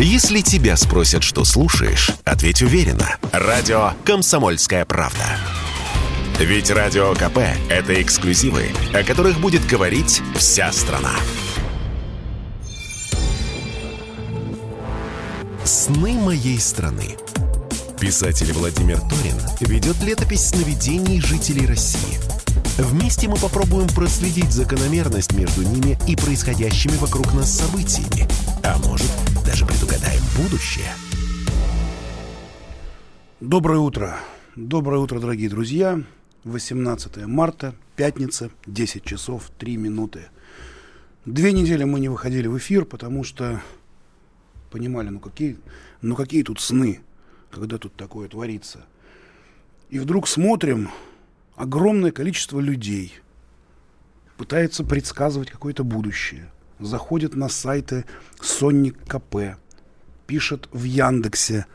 [0.00, 3.16] Если тебя спросят, что слушаешь, ответь уверенно.
[3.32, 5.24] Радио «Комсомольская правда».
[6.38, 7.38] Ведь Радио КП–
[7.68, 11.10] это эксклюзивы, о которых будет говорить вся страна.
[15.64, 17.16] «Сны моей страны».
[17.98, 22.20] Писатель Владимир Торин ведет летопись сновидений жителей России.
[22.78, 28.28] Вместе мы попробуем проследить закономерность между ними и происходящими вокруг нас событиями.
[28.62, 29.10] А может,
[29.48, 30.92] даже предугадаем будущее.
[33.40, 34.18] Доброе утро.
[34.56, 36.02] Доброе утро, дорогие друзья.
[36.44, 40.26] 18 марта, пятница, 10 часов 3 минуты.
[41.24, 43.62] Две недели мы не выходили в эфир, потому что
[44.70, 45.56] понимали, ну какие,
[46.02, 47.00] ну какие тут сны,
[47.50, 48.84] когда тут такое творится.
[49.88, 50.90] И вдруг смотрим,
[51.56, 53.14] огромное количество людей
[54.36, 56.50] пытается предсказывать какое-то будущее.
[56.80, 58.04] Заходит на сайты
[58.40, 59.56] Сонник КП,
[60.26, 61.66] пишет в Яндексе,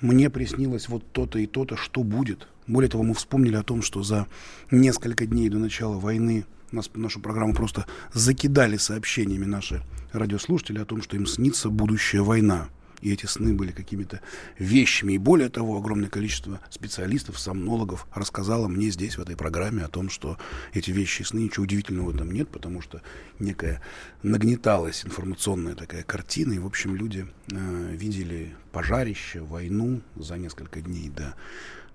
[0.00, 4.02] мне приснилось вот то-то и то-то, что будет– более того, мы вспомнили о том, что
[4.02, 4.26] за
[4.70, 11.02] несколько дней до начала войны нас, нашу программу просто закидали сообщениями наши радиослушатели о том,
[11.02, 12.68] что им снится будущая война.
[13.00, 14.20] И эти сны были какими-то
[14.58, 15.14] вещами.
[15.14, 20.10] И более того, огромное количество специалистов, сомнологов рассказало мне здесь, в этой программе, о том,
[20.10, 20.38] что
[20.72, 23.02] эти вещи и сны, ничего удивительного этом нет, потому что
[23.38, 23.82] некая
[24.22, 26.54] нагнеталась информационная такая картина.
[26.54, 31.34] И, в общем, люди э, видели пожарище, войну за несколько дней до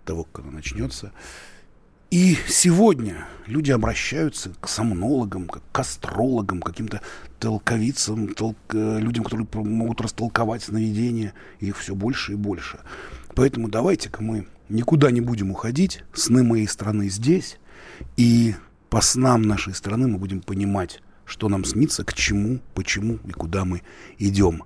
[0.06, 1.12] того, как она начнется.
[2.14, 7.02] И сегодня люди обращаются к сомнологам, к астрологам, каким-то
[7.40, 11.34] толковицам, толк, э, людям, которые могут растолковать сновидения.
[11.60, 12.78] Их все больше и больше.
[13.34, 16.04] Поэтому давайте-ка мы никуда не будем уходить.
[16.14, 17.58] Сны моей страны здесь.
[18.16, 18.54] И
[18.92, 23.66] по снам нашей страны мы будем понимать, что нам снится, к чему, почему и куда
[23.66, 23.82] мы
[24.20, 24.66] идем.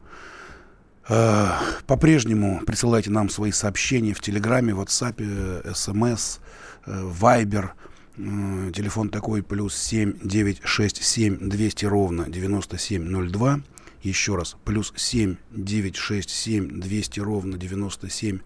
[1.07, 1.51] Э,
[1.85, 6.39] по-прежнему присылайте нам свои сообщения в Телеграме, в WhatsApp, СМС,
[6.87, 7.73] Вайбер.
[8.15, 13.61] Телефон такой плюс 7 9 6 7 200 ровно 9702.
[14.01, 18.43] Еще раз, плюс 7 9 6 7 200 ровно 9702.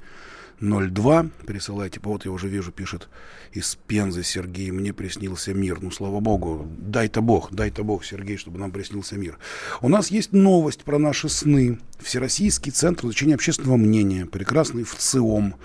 [0.62, 1.26] 02.
[1.46, 2.00] Пересылайте.
[2.04, 3.10] Вот я уже вижу, пишет
[3.52, 4.72] из Пензы Сергей.
[4.72, 5.80] Мне приснился мир.
[5.82, 6.68] Ну, слава богу.
[6.78, 9.38] Дай-то бог, дай-то бог, Сергей, чтобы нам приснился мир.
[9.82, 11.80] У нас есть новость про наши сны.
[12.00, 15.56] Всероссийский центр изучения общественного мнения, прекрасный ВЦИОМ,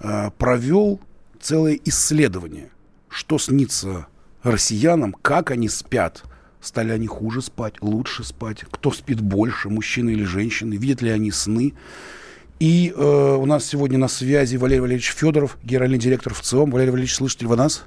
[0.00, 1.00] э, провел
[1.40, 2.70] целое исследование,
[3.08, 4.06] что снится
[4.42, 6.22] россиянам, как они спят.
[6.60, 11.30] Стали они хуже спать, лучше спать, кто спит больше, мужчины или женщины, видят ли они
[11.30, 11.72] сны.
[12.58, 16.70] И э, у нас сегодня на связи Валерий Валерьевич Федоров, генеральный директор ВЦИОМ.
[16.70, 17.86] Валерий Валерьевич, слышите ли вы нас?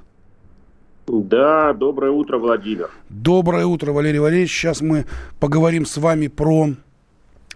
[1.06, 2.90] Да, доброе утро, Владимир.
[3.08, 4.50] Доброе утро, Валерий Валерьевич.
[4.50, 5.06] Сейчас мы
[5.38, 6.70] поговорим с вами про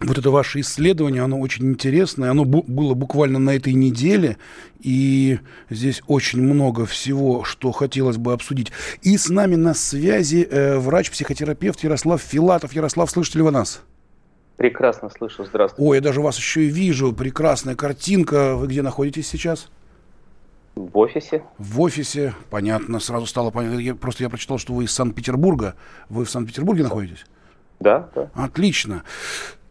[0.00, 4.36] вот это ваше исследование, оно очень интересное, оно бу- было буквально на этой неделе,
[4.80, 8.72] и здесь очень много всего, что хотелось бы обсудить.
[9.02, 12.72] И с нами на связи э, врач-психотерапевт Ярослав Филатов.
[12.72, 13.82] Ярослав, слышите ли вы нас?
[14.56, 15.88] Прекрасно слышу, здравствуйте.
[15.88, 18.56] Ой, я даже вас еще и вижу, прекрасная картинка.
[18.56, 19.68] Вы где находитесь сейчас?
[20.74, 21.42] В офисе.
[21.58, 23.78] В офисе, понятно, сразу стало понятно.
[23.78, 25.74] Я, просто я прочитал, что вы из Санкт-Петербурга.
[26.08, 27.24] Вы в Санкт-Петербурге находитесь?
[27.80, 28.30] Да, да.
[28.34, 29.02] Отлично.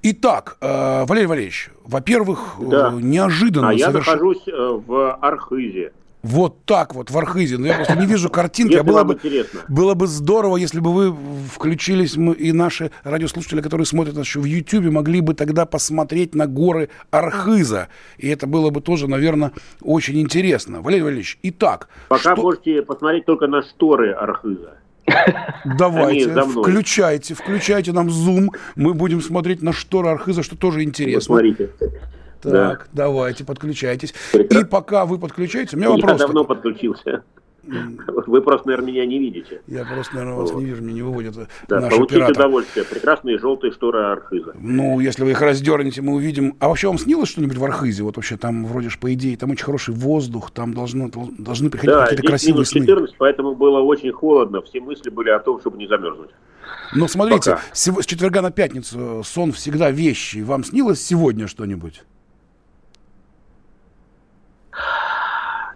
[0.09, 2.93] Итак, э, Валерий Валерьевич, во-первых, да.
[2.93, 3.71] э, неожиданно...
[3.71, 4.07] А соверш...
[4.07, 5.91] я нахожусь э, в Архизе.
[6.23, 7.57] Вот так вот, в Архизе.
[7.57, 8.75] Но я просто не вижу картинки.
[8.75, 9.59] а было, бы, интересно.
[9.67, 11.17] было бы здорово, если бы вы
[11.53, 16.33] включились, мы, и наши радиослушатели, которые смотрят нас еще в Ютьюбе, могли бы тогда посмотреть
[16.35, 17.89] на горы Архиза.
[18.17, 19.51] И это было бы тоже, наверное,
[19.81, 20.81] очень интересно.
[20.81, 21.89] Валерий Валерьевич, итак...
[22.07, 22.41] Пока что...
[22.41, 24.77] можете посмотреть только на шторы Архиза.
[25.65, 28.51] Давайте, включайте, включайте нам зум.
[28.75, 31.19] Мы будем смотреть на шторы Архиза, что тоже интересно.
[31.19, 31.69] Посмотрите.
[32.41, 33.05] Так, да.
[33.05, 34.13] давайте, подключайтесь.
[34.31, 34.65] Прекрасно.
[34.65, 36.11] И пока вы подключаетесь, у меня вопрос.
[36.11, 37.23] Я давно подключился.
[38.27, 39.61] Вы просто, наверное, меня не видите.
[39.67, 40.59] Я просто, наверное, вас вот.
[40.59, 41.35] не вижу, меня не выводят
[41.67, 42.45] да, наш получите оператор.
[42.45, 42.85] удовольствие.
[42.85, 44.53] Прекрасные желтые шторы Архиза.
[44.59, 46.55] Ну, если вы их раздернете, мы увидим.
[46.59, 48.03] А вообще вам снилось что-нибудь в Архизе?
[48.03, 51.95] Вот вообще там вроде же, по идее, там очень хороший воздух, там должны, должны приходить
[51.95, 52.81] да, какие-то красивые сны.
[52.81, 54.61] 14, поэтому было очень холодно.
[54.61, 56.29] Все мысли были о том, чтобы не замерзнуть.
[56.93, 60.39] Но смотрите, с четверга на пятницу сон всегда вещи.
[60.39, 62.03] Вам снилось сегодня что-нибудь?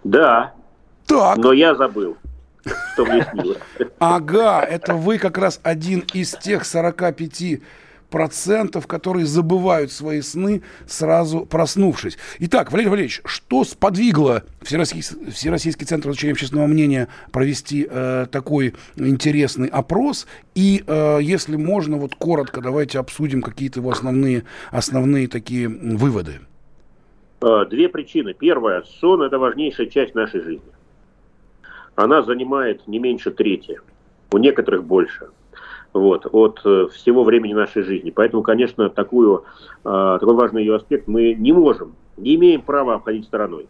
[0.04, 0.54] Да.
[1.06, 1.38] Так.
[1.38, 2.16] Но я забыл,
[2.94, 3.26] что мне.
[3.98, 7.60] Ага, это вы как раз один из тех 45
[8.12, 12.18] процентов, которые забывают свои сны, сразу проснувшись.
[12.40, 19.68] Итак, Валерий Валерьевич, что сподвигло Всероссийский, Всероссийский центр изучения общественного мнения провести э, такой интересный
[19.68, 20.26] опрос?
[20.54, 26.40] И, э, если можно, вот коротко давайте обсудим какие-то его основные, основные такие выводы.
[27.40, 28.34] Э, две причины.
[28.34, 30.70] Первая, сон– это важнейшая часть нашей жизни.
[31.94, 33.80] Она занимает не меньше трети,
[34.32, 35.28] у некоторых больше–
[35.92, 38.10] вот, от э, всего времени нашей жизни.
[38.10, 39.44] Поэтому, конечно, такую,
[39.84, 43.68] э, такой важный ее аспект мы не можем, не имеем права обходить стороной.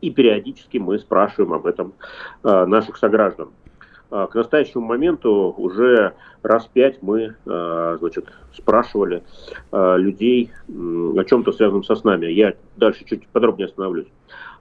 [0.00, 1.94] И периодически мы спрашиваем об этом
[2.42, 3.50] э, наших сограждан.
[4.10, 6.12] К настоящему моменту уже
[6.42, 9.24] раз пять мы значит, спрашивали
[9.72, 12.26] людей о чем-то связанном со снами.
[12.26, 14.06] Я дальше чуть подробнее остановлюсь.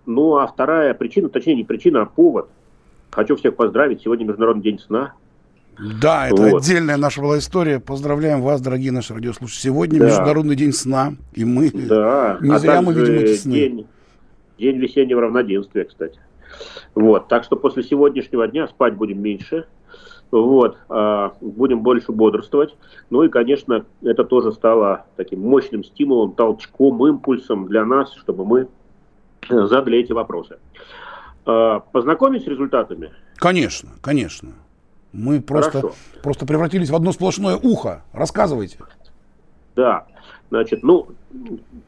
[0.05, 2.49] Ну а вторая причина, точнее не причина, а повод.
[3.11, 4.01] Хочу всех поздравить.
[4.01, 5.13] Сегодня Международный день сна.
[6.01, 6.61] Да, это вот.
[6.61, 7.79] отдельная наша была история.
[7.79, 9.61] Поздравляем вас, дорогие наши радиослушатели.
[9.61, 10.05] Сегодня да.
[10.07, 12.37] Международный день сна, и мы да.
[12.41, 13.51] не а зря мы видим эти сны.
[13.53, 13.87] День,
[14.59, 16.19] день весеннего равноденствия, кстати.
[16.93, 19.65] Вот, так что после сегодняшнего дня спать будем меньше,
[20.29, 22.75] вот, а, будем больше бодрствовать.
[23.09, 28.67] Ну и, конечно, это тоже стало таким мощным стимулом, толчком, импульсом для нас, чтобы мы
[29.49, 30.57] задали эти вопросы.
[31.45, 33.11] А, познакомить с результатами?
[33.35, 34.53] Конечно, конечно.
[35.11, 35.91] Мы просто,
[36.23, 38.03] просто превратились в одно сплошное ухо.
[38.13, 38.79] Рассказывайте.
[39.75, 40.07] Да,
[40.49, 41.07] значит, ну,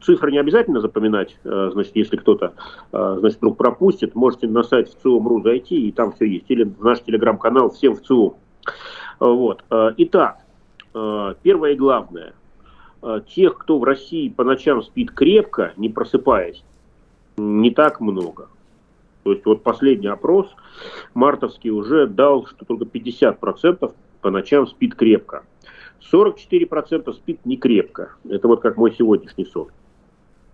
[0.02, 2.52] цифры не обязательно запоминать, э, значит, если кто-то,
[2.92, 6.84] э, значит, вдруг пропустит, можете на сайт ВЦИОМ.ру зайти, и там все есть, или в
[6.84, 8.34] наш телеграм-канал «Всем ВЦИОМ».
[9.20, 9.64] Вот.
[9.70, 10.38] Э, итак,
[11.42, 12.32] первое и главное,
[13.28, 16.64] тех, кто в России по ночам спит крепко, не просыпаясь,
[17.36, 18.48] не так много.
[19.22, 20.54] То есть вот последний опрос
[21.14, 25.44] мартовский уже дал, что только 50% по ночам спит крепко.
[26.12, 28.12] 44% спит не крепко.
[28.28, 29.68] Это вот как мой сегодняшний сон.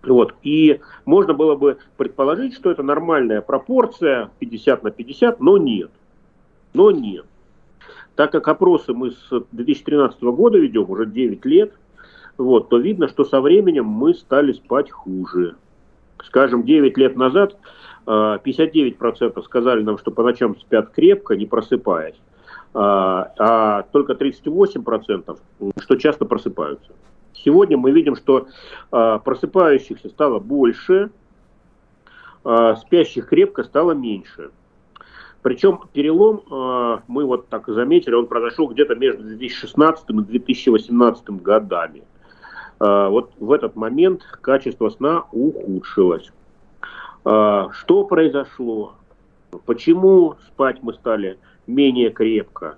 [0.03, 0.33] Вот.
[0.43, 5.91] И можно было бы предположить, что это нормальная пропорция 50 на 50, но нет.
[6.73, 7.25] Но нет.
[8.15, 11.73] Так как опросы мы с 2013 года ведем, уже 9 лет,
[12.37, 15.55] вот, то видно, что со временем мы стали спать хуже.
[16.25, 17.57] Скажем, 9 лет назад
[18.05, 22.19] 59% сказали нам, что по ночам спят крепко, не просыпаясь,
[22.73, 25.37] а, а только 38%,
[25.79, 26.91] что часто просыпаются.
[27.33, 28.47] Сегодня мы видим, что
[28.91, 31.11] а, просыпающихся стало больше,
[32.43, 34.51] а, спящих крепко стало меньше.
[35.41, 42.03] Причем перелом, мы вот так заметили, он произошел где-то между 2016 и 2018 годами.
[42.79, 46.31] Вот в этот момент качество сна ухудшилось.
[47.25, 48.95] А, что произошло?
[49.65, 51.37] Почему спать мы стали
[51.67, 52.77] менее крепко?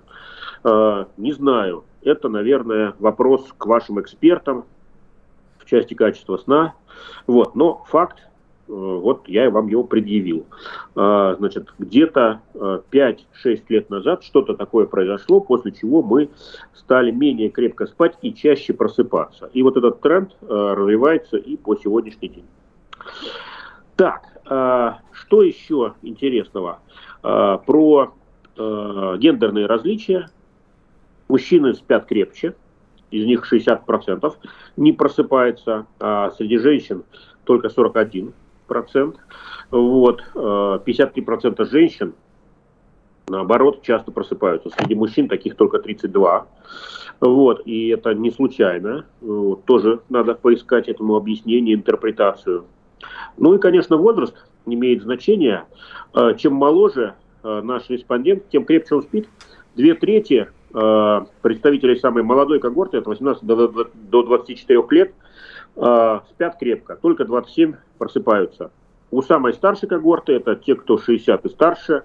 [0.62, 1.84] А, не знаю.
[2.02, 4.64] Это, наверное, вопрос к вашим экспертам
[5.58, 6.74] в части качества сна.
[7.26, 7.56] Вот.
[7.56, 8.28] Но факт,
[8.68, 10.46] вот я вам его предъявил.
[10.94, 13.18] А, значит, где-то 5-6
[13.68, 16.30] лет назад что-то такое произошло, после чего мы
[16.74, 19.50] стали менее крепко спать и чаще просыпаться.
[19.52, 22.44] И вот этот тренд э, развивается и по сегодняшний день.
[23.96, 26.80] Так, что еще интересного?
[27.22, 28.14] Про
[28.56, 30.28] гендерные различия.
[31.28, 32.54] Мужчины спят крепче,
[33.10, 34.34] из них 60%
[34.76, 37.04] не просыпается, а среди женщин
[37.44, 38.32] только 41%.
[39.70, 42.14] Вот, 53% женщин,
[43.28, 44.70] наоборот, часто просыпаются.
[44.70, 46.46] Среди мужчин таких только 32.
[47.20, 49.06] Вот, и это не случайно.
[49.20, 52.66] Вот, тоже надо поискать этому объяснение, интерпретацию.
[53.36, 54.36] Ну и, конечно, возраст
[54.66, 55.64] имеет значение.
[56.14, 59.28] Э, чем моложе э, наш респондент, тем крепче он спит.
[59.74, 65.14] Две трети э, представителей самой молодой когорты, от 18 до 24 лет,
[65.74, 68.70] спят крепко, только 27 просыпаются.
[69.10, 72.02] У самой старшей когорты, это те, кто 60 и старше,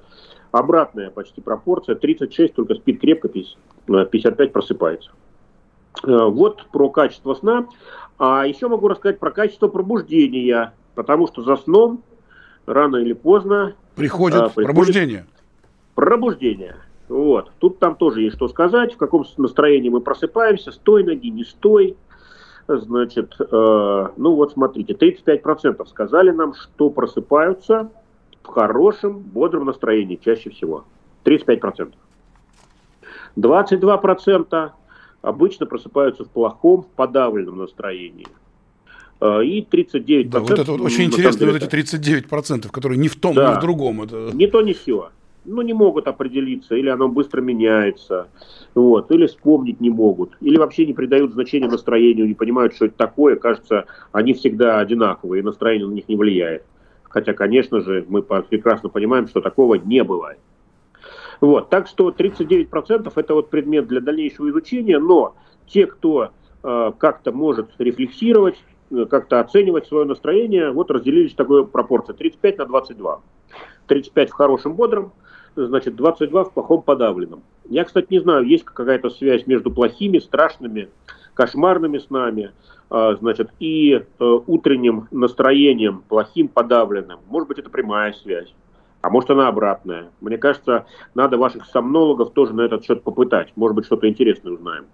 [0.51, 5.11] обратная почти пропорция, 36 только спит крепко, 55 просыпается.
[6.03, 7.67] Вот про качество сна.
[8.17, 10.73] А еще могу рассказать про качество пробуждения.
[10.95, 12.03] Потому что за сном
[12.65, 15.25] рано или поздно приходит, а, приходит пробуждение.
[15.95, 16.75] Пробуждение.
[17.07, 17.51] Вот.
[17.59, 21.97] Тут там тоже есть что сказать, в каком состоянии мы просыпаемся, стой ноги, не стой.
[22.77, 27.89] Значит, э, ну вот смотрите, 35% сказали нам, что просыпаются
[28.43, 30.85] в хорошем, бодром настроении чаще всего.
[31.25, 31.93] 35%.
[33.37, 34.71] 22%
[35.21, 38.27] обычно просыпаются в плохом, подавленном настроении.
[39.19, 40.29] Э, и 39%...
[40.29, 43.53] Да, вот это вот очень интересно, вот эти 39%, которые не в том, да.
[43.53, 44.01] ни в другом.
[44.01, 44.31] Это...
[44.33, 45.09] Не то, не все.
[45.45, 48.27] Ну, не могут определиться, или оно быстро меняется,
[48.75, 52.95] вот, или вспомнить не могут, или вообще не придают значения настроению, не понимают, что это
[52.95, 56.63] такое, кажется, они всегда одинаковые, и настроение на них не влияет.
[57.03, 60.39] Хотя, конечно же, мы прекрасно понимаем, что такого не бывает.
[61.41, 65.35] Вот, так что 39% это вот предмет для дальнейшего изучения, но
[65.67, 66.29] те, кто
[66.63, 72.65] э, как-то может рефлексировать, э, как-то оценивать свое настроение, вот разделились такой пропорции 35 на
[72.65, 73.21] 22.
[73.87, 75.11] 35 в хорошем бодром,
[75.55, 77.43] значит 22 в плохом подавленном.
[77.69, 80.89] Я, кстати, не знаю, есть какая-то связь между плохими, страшными,
[81.33, 82.51] кошмарными снами,
[82.89, 87.19] э, значит, и э, утренним настроением, плохим, подавленным.
[87.27, 88.53] Может быть, это прямая связь
[89.01, 90.11] а может она обратная.
[90.21, 93.51] Мне кажется, надо ваших сомнологов тоже на этот счет попытать.
[93.55, 94.85] Может быть, что-то интересное узнаем.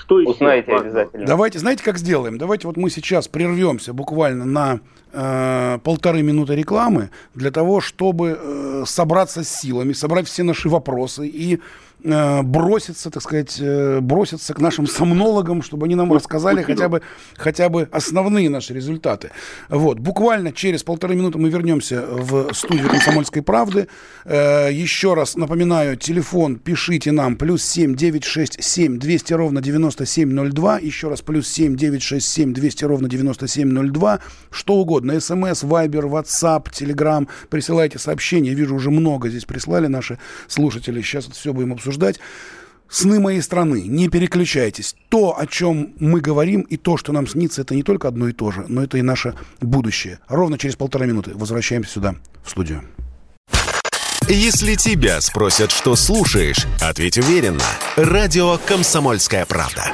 [0.00, 0.30] Что еще?
[0.30, 1.26] Узнаете обязательно.
[1.26, 2.38] Давайте, знаете, как сделаем?
[2.38, 4.80] Давайте вот мы сейчас прервемся буквально на
[5.12, 11.26] э, полторы минуты рекламы для того, чтобы э, собраться с силами, собрать все наши вопросы
[11.26, 11.60] и
[12.02, 17.02] Э, броситься, так сказать, э, броситься к нашим сомнологам, чтобы они нам рассказали хотя бы,
[17.36, 19.30] хотя бы основные наши результаты.
[19.68, 19.98] Вот.
[19.98, 23.88] Буквально через полторы минуты мы вернемся в студию «Комсомольской правды».
[24.24, 29.89] Э, еще раз напоминаю, телефон пишите нам плюс семь девять шесть семь двести ровно девяносто
[29.90, 30.78] семь ноль два.
[30.78, 34.20] Еще раз плюс семь девять шесть семь двести ровно девяносто семь ноль два.
[34.50, 35.18] Что угодно.
[35.20, 37.28] СМС, Вайбер, WhatsApp, Telegram.
[37.48, 38.54] Присылайте сообщения.
[38.54, 40.18] Вижу, уже много здесь прислали наши
[40.48, 41.00] слушатели.
[41.02, 42.20] Сейчас это все будем обсуждать.
[42.88, 44.96] Сны моей страны, не переключайтесь.
[45.10, 48.32] То, о чем мы говорим, и то, что нам снится, это не только одно и
[48.32, 50.18] то же, но это и наше будущее.
[50.26, 52.82] Ровно через полтора минуты возвращаемся сюда, в студию.
[54.32, 57.64] Если тебя спросят, что слушаешь, ответь уверенно.
[57.96, 59.90] Радио «Комсомольская правда».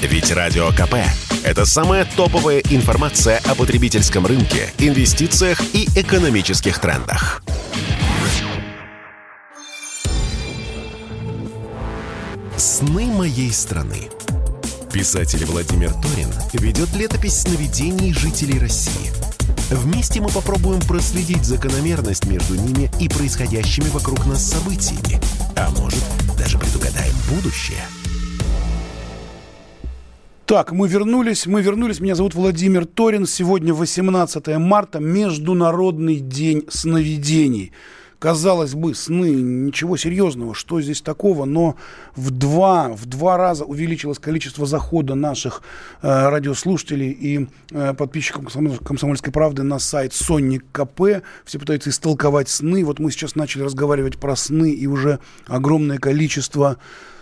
[0.00, 0.94] Ведь Радио КП–
[1.42, 7.42] это самая топовая информация о потребительском рынке, инвестициях и экономических трендах.
[12.56, 14.08] «Сны моей страны».
[14.92, 19.10] Писатель Владимир Торин ведет летопись сновидений жителей России.
[19.70, 25.20] Вместе мы попробуем проследить закономерность между ними и происходящими вокруг нас событиями.
[25.56, 26.02] А может,
[26.36, 27.78] даже предугадаем будущее.
[30.44, 32.00] Так, мы вернулись, мы вернулись.
[32.00, 33.26] Меня зовут Владимир Торин.
[33.26, 37.70] Сегодня 18 марта, Международный день сновидений
[38.20, 41.76] казалось бы, сны, ничего серьезного, что здесь такого, но
[42.14, 45.62] в два, в два раза увеличилось количество захода наших
[46.02, 48.52] э, радиослушателей и э, подписчиков
[48.84, 51.22] «Комсомольской правды» на сайт «Сонник КП».
[51.46, 52.84] Все пытаются истолковать сны.
[52.84, 56.76] Вот мы сейчас начали разговаривать про сны, и уже огромное количество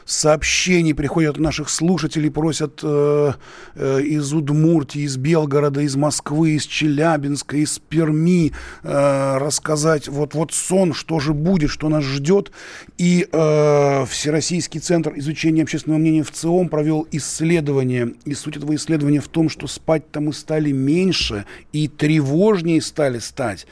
[0.08, 3.32] сообщений приходят от наших слушателей, просят э,
[3.74, 10.52] э, из Удмуртии, из Белгорода, из Москвы, из Челябинска, из Перми э, рассказать вот, вот
[10.54, 12.52] сон, что же будет, что нас ждет.
[12.96, 18.14] И э, Всероссийский центр изучения общественного мнения в ЦИОМ провел исследование.
[18.24, 23.66] И суть этого исследования в том, что спать-то мы стали меньше и тревожнее стали стать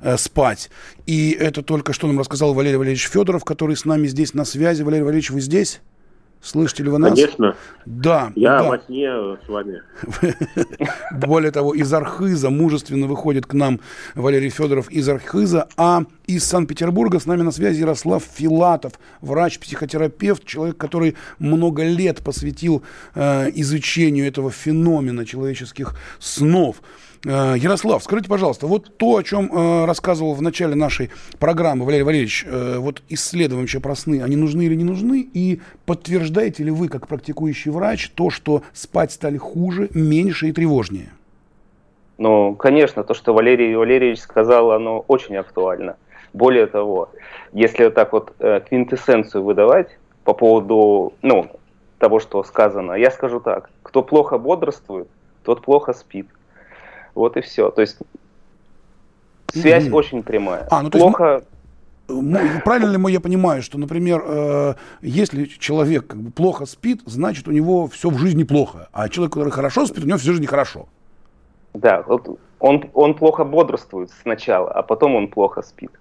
[0.00, 0.70] э, спать.
[1.06, 4.82] И это только что нам рассказал Валерий Валерьевич Федоров, который с нами здесь на связи.
[4.82, 5.80] Валерий Валерьевич, вы здесь?
[6.42, 7.10] Слышите ли вы нас?
[7.10, 7.54] Конечно.
[7.84, 8.32] Да.
[8.34, 8.62] Я да.
[8.70, 9.82] во сне с вами.
[11.12, 13.80] Более того, из Архиза мужественно выходит к нам
[14.14, 20.78] Валерий Федоров из Архиза, а из Санкт-Петербурга с нами на связи Ярослав Филатов, врач-психотерапевт, человек,
[20.78, 22.82] который много лет посвятил
[23.14, 26.80] э, изучению этого феномена человеческих снов.
[27.26, 32.04] Э, Ярослав, скажите, пожалуйста, вот то, о чем э, рассказывал в начале нашей программы Валерий
[32.04, 35.28] Валерьевич, э, вот исследования про сны, они нужны или не нужны?
[35.34, 41.10] И подтверждаете ли вы, как практикующий врач, то, что спать стали хуже, меньше и тревожнее?
[42.16, 45.96] Ну, конечно, то, что Валерий Валерьевич сказал, оно очень актуально.
[46.32, 47.10] Более того,
[47.52, 51.50] если вот так вот квинтэссенцию выдавать по поводу, ну,
[51.98, 53.70] того, что сказано, я скажу так.
[53.82, 55.08] Кто плохо бодрствует,
[55.44, 56.26] тот плохо спит.
[57.14, 57.70] Вот и все.
[57.70, 57.98] То есть
[59.52, 59.94] связь mm-hmm.
[59.94, 60.66] очень прямая.
[60.70, 61.42] А, ну, Плохо...
[62.08, 67.46] Есть, правильно ли я понимаю, что, например, э, если человек как бы, плохо спит, значит
[67.46, 70.32] у него все в жизни плохо, а человек, который хорошо спит, у него все в
[70.32, 70.88] жизни хорошо.
[71.72, 72.04] Да,
[72.58, 75.92] он, он плохо бодрствует сначала, а потом он плохо спит.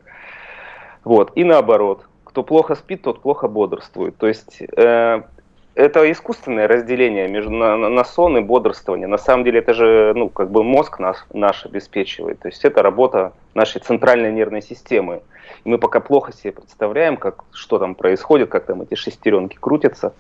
[1.04, 2.06] Вот, и наоборот.
[2.24, 4.16] Кто плохо спит, тот плохо бодрствует.
[4.18, 5.22] То есть э,
[5.80, 9.08] это искусственное разделение между на, на сон и бодрствование.
[9.08, 12.40] На самом деле это же ну, как бы мозг наш, наш обеспечивает.
[12.40, 15.22] То есть это работа нашей центральной нервной системы.
[15.64, 20.14] И мы пока плохо себе представляем, как, что там происходит, как там эти шестеренки крутятся.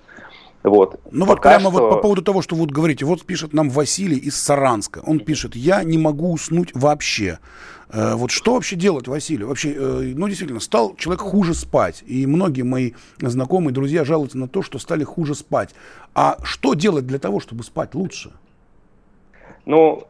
[0.63, 0.99] Вот.
[1.11, 1.69] Ну вот прямо что...
[1.71, 5.01] вот по поводу того, что вот говорите, вот пишет нам Василий из Саранска.
[5.05, 7.39] Он пишет, я не могу уснуть вообще.
[7.91, 9.45] Э, вот что вообще делать, Василий?
[9.45, 12.03] Вообще, э, ну действительно, стал человек хуже спать.
[12.05, 15.73] И многие мои знакомые, друзья жалуются на то, что стали хуже спать.
[16.13, 18.31] А что делать для того, чтобы спать лучше?
[19.65, 20.07] Ну,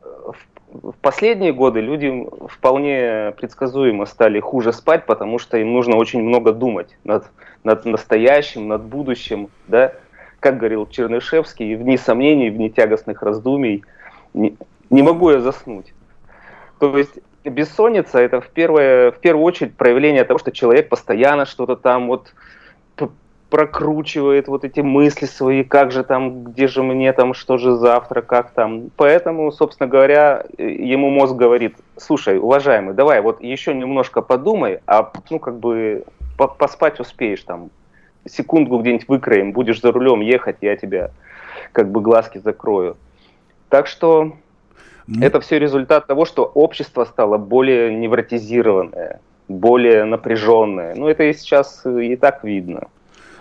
[0.72, 2.12] в последние годы люди
[2.48, 7.26] вполне предсказуемо стали хуже спать, потому что им нужно очень много думать над,
[7.64, 9.94] над настоящим, над будущим, да,
[10.40, 13.84] как говорил Чернышевский, вне сомнений, вне тягостных раздумий,
[14.34, 14.56] не,
[14.90, 15.94] не могу я заснуть.
[16.80, 21.76] То есть бессонница это в, первое, в первую очередь проявление того, что человек постоянно что-то
[21.76, 22.34] там вот
[23.50, 28.22] прокручивает вот эти мысли свои, как же там, где же мне там, что же завтра,
[28.22, 28.92] как там.
[28.96, 35.40] Поэтому, собственно говоря, ему мозг говорит, слушай, уважаемый, давай вот еще немножко подумай, а ну
[35.40, 36.04] как бы
[36.38, 37.70] поспать успеешь там,
[38.30, 41.12] секунду где-нибудь выкроем, будешь за рулем ехать, я тебя
[41.72, 42.98] как бы глазки закрою.
[43.70, 44.34] Так что
[45.08, 45.24] mm.
[45.24, 50.96] это все результат того, что общество стало более невротизированное, более напряженное.
[50.96, 52.88] Ну, это и сейчас и так видно.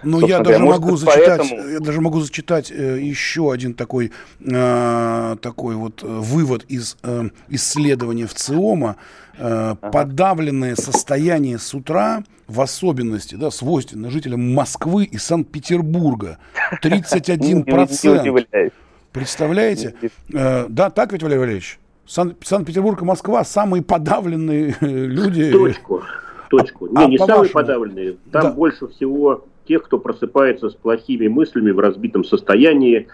[0.03, 1.69] Ну, я даже, говоря, могу зачитать, поэтому...
[1.69, 7.31] я даже могу зачитать э, еще один такой, э, такой вот э, вывод из э,
[7.49, 8.97] исследования в ЦИОМа.
[9.39, 9.91] Э, ага.
[9.91, 16.39] Подавленное состояние с утра, в особенности, да, свойственно жителям Москвы и Санкт-Петербурга.
[16.83, 18.73] 31%.
[19.13, 19.95] Представляете?
[20.33, 21.79] Э, да, так ведь, Валерий Валерьевич?
[22.07, 25.53] Сан- Санкт-Петербург и Москва самые подавленные э, люди.
[25.53, 26.03] Точку.
[26.49, 26.87] Точку.
[26.89, 28.17] Не, а, не самые подавленные.
[28.33, 28.51] Там да.
[28.53, 33.07] больше всего тех, кто просыпается с плохими мыслями в разбитом состоянии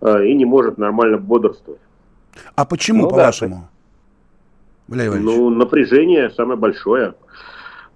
[0.00, 1.80] э, и не может нормально бодрствовать.
[2.54, 3.68] А почему, ну, по-вашему?
[4.88, 5.10] Да.
[5.18, 7.14] Ну, напряжение самое большое.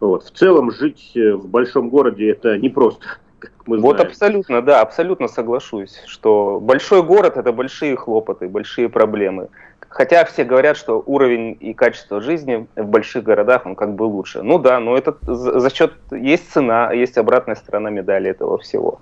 [0.00, 0.24] Вот.
[0.24, 3.04] В целом жить э, в большом городе это непросто.
[3.66, 9.48] Мы вот абсолютно, да, абсолютно соглашусь, что большой город это большие хлопоты, большие проблемы.
[9.96, 14.42] Хотя все говорят, что уровень и качество жизни в больших городах, он как бы лучше.
[14.42, 19.00] Ну да, но это за счет, есть цена, есть обратная сторона медали этого всего.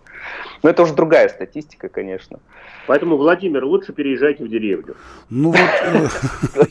[0.63, 2.39] Но это уже другая статистика, конечно.
[2.87, 4.97] Поэтому, Владимир, лучше переезжайте в деревню.
[5.31, 5.59] Ну вот,
[6.55, 6.67] э,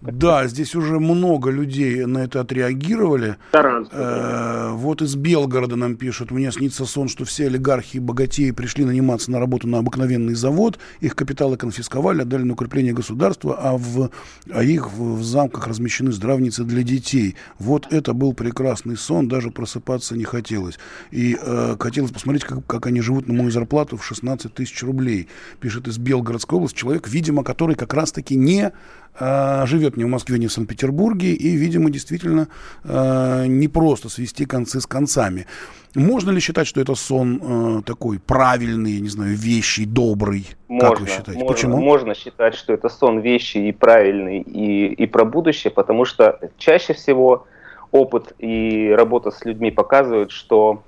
[0.00, 3.36] да, здесь уже много людей на это отреагировали.
[3.52, 8.84] Э, вот из Белгорода нам пишут, мне снится сон, что все олигархи и богатеи пришли
[8.84, 14.10] наниматься на работу на обыкновенный завод, их капиталы конфисковали, отдали на укрепление государства, а, в,
[14.50, 17.36] а их в, в замках размещены здравницы для детей.
[17.58, 20.78] Вот это был прекрасный сон, даже просыпаться не хотелось.
[21.10, 25.28] И э, хотелось посмотреть, как, как они живут на мою зарплату в 16 тысяч рублей
[25.60, 28.72] пишет из Белгородской области, человек, видимо, который как раз-таки не
[29.18, 32.48] э, живет ни в Москве, ни в Санкт-Петербурге, и, видимо, действительно
[32.84, 35.46] э, не просто свести концы с концами.
[35.94, 40.46] Можно ли считать, что это сон э, такой правильный, не знаю, вещий, добрый?
[40.68, 41.40] Можно, как вы считаете?
[41.40, 41.76] Можно, Почему?
[41.78, 46.92] Можно считать, что это сон вещий и правильный, и, и про будущее, потому что чаще
[46.92, 47.46] всего
[47.92, 50.82] опыт и работа с людьми показывают, что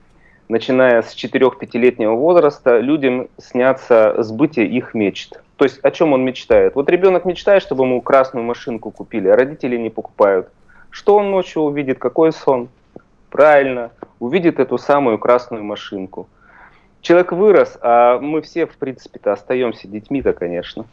[0.48, 5.40] начиная с 4-5-летнего возраста, людям снятся сбытие их мечт.
[5.56, 6.74] То есть о чем он мечтает?
[6.74, 10.48] Вот ребенок мечтает, чтобы ему красную машинку купили, а родители не покупают.
[10.90, 11.98] Что он ночью увидит?
[11.98, 12.68] Какой сон?
[13.30, 16.28] Правильно, увидит эту самую красную машинку.
[17.02, 20.86] Человек вырос, а мы все, в принципе-то, остаемся детьми-то, конечно.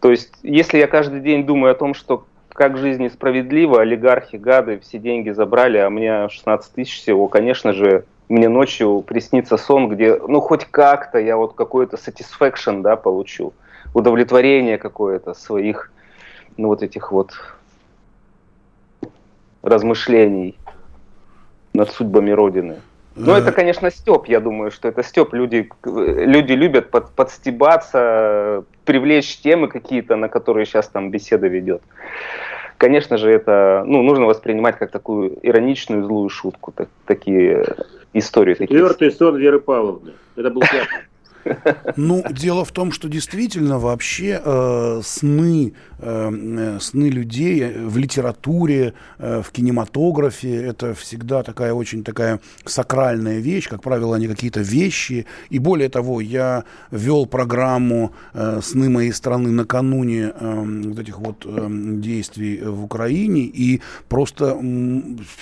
[0.00, 4.78] То есть, если я каждый день думаю о том, что как жизнь несправедлива, олигархи, гады,
[4.80, 10.16] все деньги забрали, а мне 16 тысяч всего, конечно же, мне ночью приснится сон, где,
[10.16, 13.52] ну, хоть как-то я вот какой-то satisfaction, да, получу,
[13.94, 15.90] удовлетворение какое-то своих,
[16.56, 17.32] ну, вот этих вот
[19.62, 20.56] размышлений
[21.74, 22.80] над судьбами Родины.
[23.14, 25.34] Но это, конечно, Степ, я думаю, что это Степ.
[25.34, 31.82] Люди, люди любят под, подстебаться, привлечь темы какие-то, на которые сейчас там беседа ведет.
[32.78, 37.64] Конечно же, это ну, нужно воспринимать как такую ироничную злую шутку, так, такие
[38.12, 38.56] историю.
[38.56, 40.12] Четвертый сон Веры Павловны.
[40.36, 41.06] Это был пятый.
[41.96, 49.42] Ну, дело в том, что действительно вообще э, сны, э, сны людей в литературе, э,
[49.42, 53.68] в кинематографе это всегда такая очень такая сакральная вещь.
[53.68, 55.26] Как правило, они какие-то вещи.
[55.50, 61.44] И более того, я вел программу э, «Сны моей страны» накануне э, вот этих вот
[61.46, 63.42] э, действий в Украине.
[63.42, 65.00] И просто э,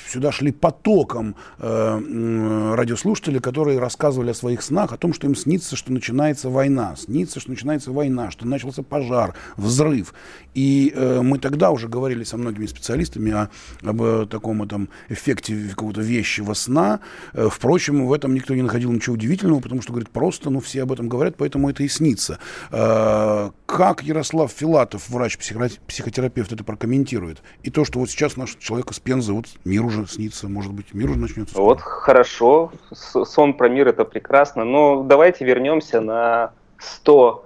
[0.08, 5.76] сюда шли потоком э, радиослушатели, которые рассказывали о своих снах, о том, что им снится,
[5.76, 10.14] что что начинается война, снится, что начинается война, что начался пожар, взрыв.
[10.54, 13.50] И э, мы тогда уже говорили со многими специалистами о,
[13.82, 17.00] об э, таком этом эффекте какого-то вещего сна.
[17.32, 20.82] Э, впрочем, в этом никто не находил ничего удивительного, потому что, говорит, просто, ну, все
[20.82, 22.38] об этом говорят, поэтому это и снится.
[22.70, 27.42] Э, как Ярослав Филатов, врач-психотерапевт, это прокомментирует?
[27.62, 30.94] И то, что вот сейчас наш человек из Пензы, вот мир уже снится, может быть,
[30.94, 31.60] мир уже начнется.
[31.60, 37.44] Вот хорошо, сон про мир это прекрасно, но давайте вернемся на 100,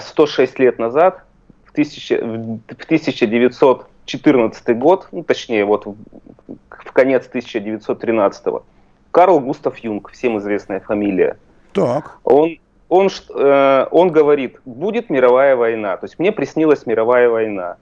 [0.00, 1.24] 106 э, лет назад,
[1.64, 5.96] в, 1000, в 1914 год, ну, точнее, вот в,
[6.92, 8.62] конец 1913 -го.
[9.10, 11.36] Карл Густав Юнг, всем известная фамилия.
[11.72, 12.18] Так.
[12.24, 15.96] Он, он, э, он говорит, будет мировая война.
[15.96, 17.76] То есть мне приснилась мировая война.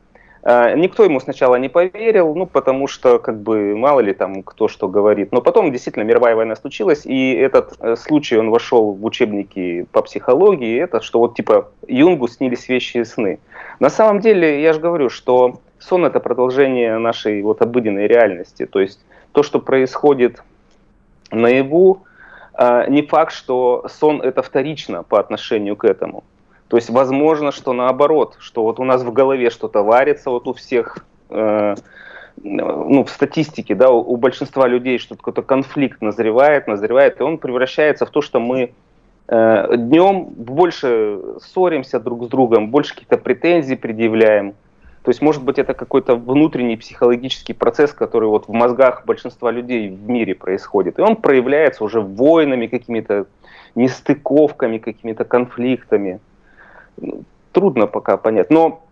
[0.47, 4.69] А, никто ему сначала не поверил, ну, потому что, как бы, мало ли там кто
[4.69, 5.33] что говорит.
[5.33, 10.03] Но потом действительно мировая война случилась, и этот э, случай, он вошел в учебники по
[10.03, 13.39] психологии, это что вот типа Юнгу снились вещи и сны.
[13.81, 18.67] На самом деле, я же говорю, что сон это продолжение нашей вот обыденной реальности.
[18.67, 19.01] То есть
[19.33, 20.43] то, что происходит
[21.31, 22.05] наяву,
[22.53, 26.23] а, не факт, что сон это вторично по отношению к этому.
[26.69, 30.55] То есть возможно, что наоборот, что вот у нас в голове что-то варится, вот у
[30.55, 30.99] всех,
[31.31, 31.75] э,
[32.43, 37.39] ну, в статистике, да, у, у большинства людей что-то какой-то конфликт назревает, назревает, и он
[37.39, 38.73] превращается в то, что мы
[39.29, 44.55] э, днем больше ссоримся друг с другом, больше каких-то претензий предъявляем.
[45.03, 49.91] То есть, может быть, это какой-то внутренний психологический процесс, который вот в мозгах большинства людей
[49.91, 50.99] в мире происходит.
[50.99, 53.27] И он проявляется уже войнами, какими-то
[53.75, 56.21] нестыковками, какими-то конфликтами
[57.53, 58.51] трудно пока понять.
[58.51, 58.85] Но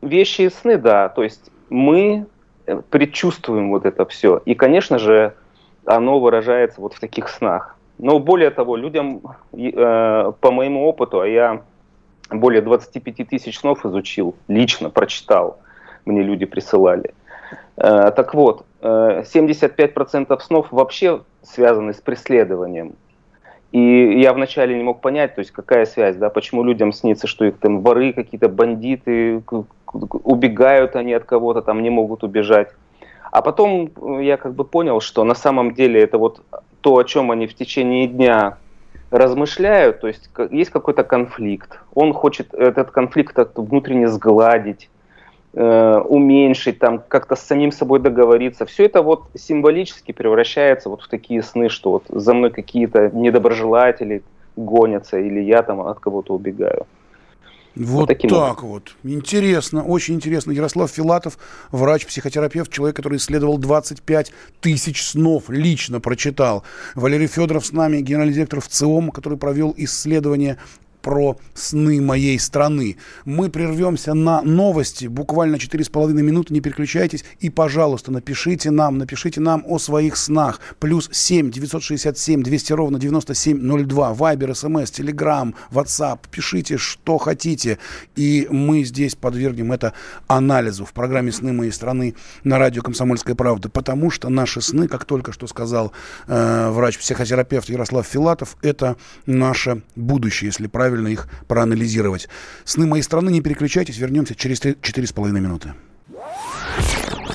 [0.00, 2.26] вещи и сны, да, то есть мы
[2.66, 4.40] э, предчувствуем вот это все.
[4.44, 5.34] И, конечно же,
[5.84, 7.76] оно выражается вот в таких снах.
[7.98, 11.62] Но более того, людям, э, по моему опыту, а я
[12.30, 15.58] более 25 тысяч снов изучил, лично прочитал,
[16.04, 17.14] мне люди присылали.
[17.76, 22.94] Э, так вот, э, 75% снов вообще связаны с преследованием.
[23.72, 27.46] И я вначале не мог понять, то есть какая связь, да, почему людям снится, что
[27.46, 29.42] их там воры, какие-то бандиты,
[29.92, 32.68] убегают они от кого-то, там не могут убежать.
[33.30, 36.42] А потом э, я как бы понял, что на самом деле это вот
[36.82, 38.58] то, о чем они в течение дня
[39.10, 44.90] размышляют, то есть есть какой-то конфликт, он хочет этот конфликт внутренне сгладить,
[45.54, 48.64] уменьшить, там как-то с самим собой договориться.
[48.64, 54.22] Все это вот символически превращается вот в такие сны, что вот за мной какие-то недоброжелатели
[54.56, 56.86] гонятся, или я там от кого-то убегаю.
[57.74, 58.96] Вот, вот так вот.
[59.02, 60.52] Интересно, очень интересно.
[60.52, 61.38] Ярослав Филатов,
[61.70, 66.64] врач-психотерапевт, человек, который исследовал 25 тысяч снов, лично прочитал.
[66.94, 70.58] Валерий Федоров с нами, генеральный директор в ЦИОМ, который провел исследование
[71.02, 72.96] про сны моей страны.
[73.24, 77.24] Мы прервемся на новости, буквально 4,5 минуты, не переключайтесь.
[77.40, 80.60] И, пожалуйста, напишите нам, напишите нам о своих снах.
[80.78, 84.14] Плюс 7 967 200 ровно 9702.
[84.14, 86.28] Вайбер, СМС, Телеграм, Ватсап.
[86.28, 87.78] Пишите, что хотите.
[88.16, 89.92] И мы здесь подвергнем это
[90.28, 93.68] анализу в программе «Сны моей страны» на радио «Комсомольская правда».
[93.68, 95.92] Потому что наши сны, как только что сказал
[96.28, 102.28] э, врач-психотерапевт Ярослав Филатов, это наше будущее, если правильно правильно их проанализировать.
[102.64, 105.72] Сны моей страны, не переключайтесь, вернемся через 4,5 минуты.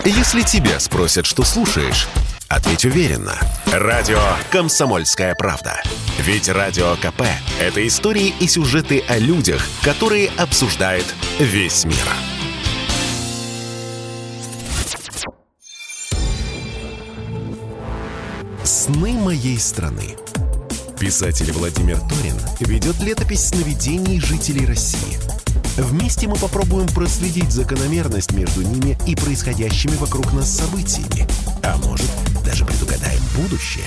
[0.05, 2.07] Если тебя спросят, что слушаешь,
[2.49, 3.33] ответь уверенно.
[3.65, 5.81] Радио «Комсомольская правда».
[6.19, 7.23] Ведь Радио КП–
[7.59, 11.05] это истории и сюжеты о людях, которые обсуждает
[11.39, 11.95] весь мир.
[18.63, 20.15] «Сны моей страны»
[20.99, 25.19] Писатель Владимир Торин ведет летопись сновидений жителей России.
[25.77, 31.27] Вместе мы попробуем проследить закономерность между ними и происходящими вокруг нас событиями.
[31.62, 32.10] А может,
[32.43, 33.86] даже предугадаем будущее.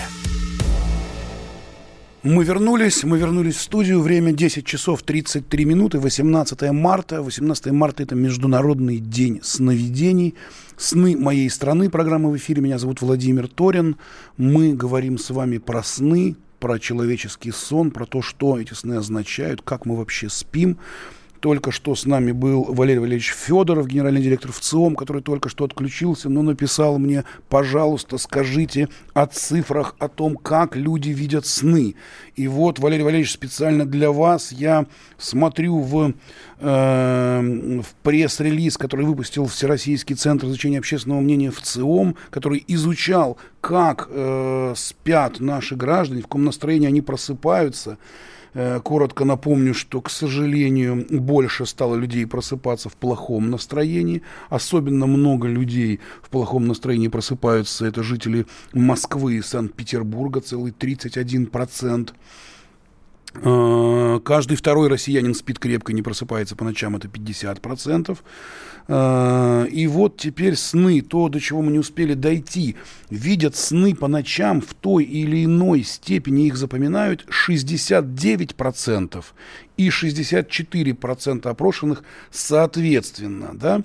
[2.22, 4.02] Мы вернулись, мы вернулись в студию.
[4.02, 7.22] Время 10 часов 33 минуты, 18 марта.
[7.22, 10.36] 18 марта– это Международный день сновидений.
[10.76, 12.62] «Сны моей страны» программа в эфире.
[12.62, 13.96] Меня зовут Владимир Торин.
[14.36, 19.62] Мы говорим с вами про сны, про человеческий сон, про то, что эти сны означают,
[19.62, 20.78] как мы вообще спим.
[21.40, 26.28] Только что с нами был Валерий Валерьевич Федоров, генеральный директор ВЦИОМ, который только что отключился,
[26.28, 31.94] но написал мне, пожалуйста, скажите о цифрах, о том, как люди видят сны.
[32.36, 34.84] И вот, Валерий Валерьевич, специально для вас я
[35.16, 36.12] смотрю в,
[36.58, 44.74] э, в пресс-релиз, который выпустил Всероссийский центр изучения общественного мнения ВЦИОМ, который изучал, как э,
[44.76, 47.96] спят наши граждане, в каком настроении они просыпаются.
[48.52, 54.22] Э, коротко напомню, что, к сожалению, больше стало людей просыпаться в плохом настроении.
[54.48, 57.86] Особенно много людей в плохом настроении просыпаются.
[57.86, 62.10] Это жители Москвы и Санкт-Петербурга, целый 31%.
[63.34, 68.18] Э, каждый второй россиянин спит крепко, не просыпается по ночам, это 50%.
[68.88, 72.76] Э, и вот теперь сны, то, до чего мы не успели дойти,
[73.08, 79.24] видят сны по ночам в той или иной степени, их запоминают 69%
[79.80, 83.52] и 64% опрошенных соответственно.
[83.54, 83.82] Да?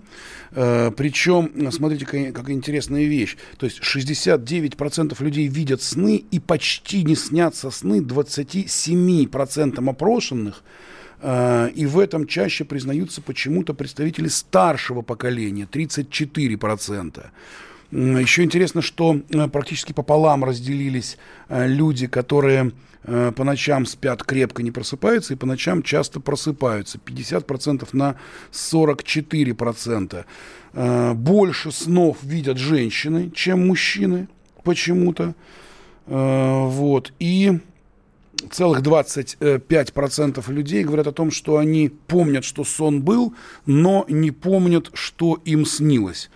[0.51, 3.37] Э, причем, смотрите, какая интересная вещь.
[3.57, 10.63] То есть 69% людей видят сны и почти не снятся сны 27% опрошенных.
[11.21, 17.23] Э, и в этом чаще признаются почему-то представители старшего поколения, 34%.
[17.91, 21.17] Еще интересно, что э, практически пополам разделились
[21.49, 22.73] люди, которые
[23.07, 26.97] Э, по ночам спят крепко, не просыпаются, и по ночам часто просыпаются.
[26.97, 28.15] 50% на
[28.51, 30.25] 44%.
[30.73, 34.27] Э, больше снов видят женщины, чем мужчины
[34.63, 35.35] почему-то.
[36.07, 37.13] Э, вот.
[37.19, 37.59] И
[38.49, 43.35] целых 25% людей говорят о том, что они помнят, что сон был,
[43.67, 46.31] но не помнят, что им снилось.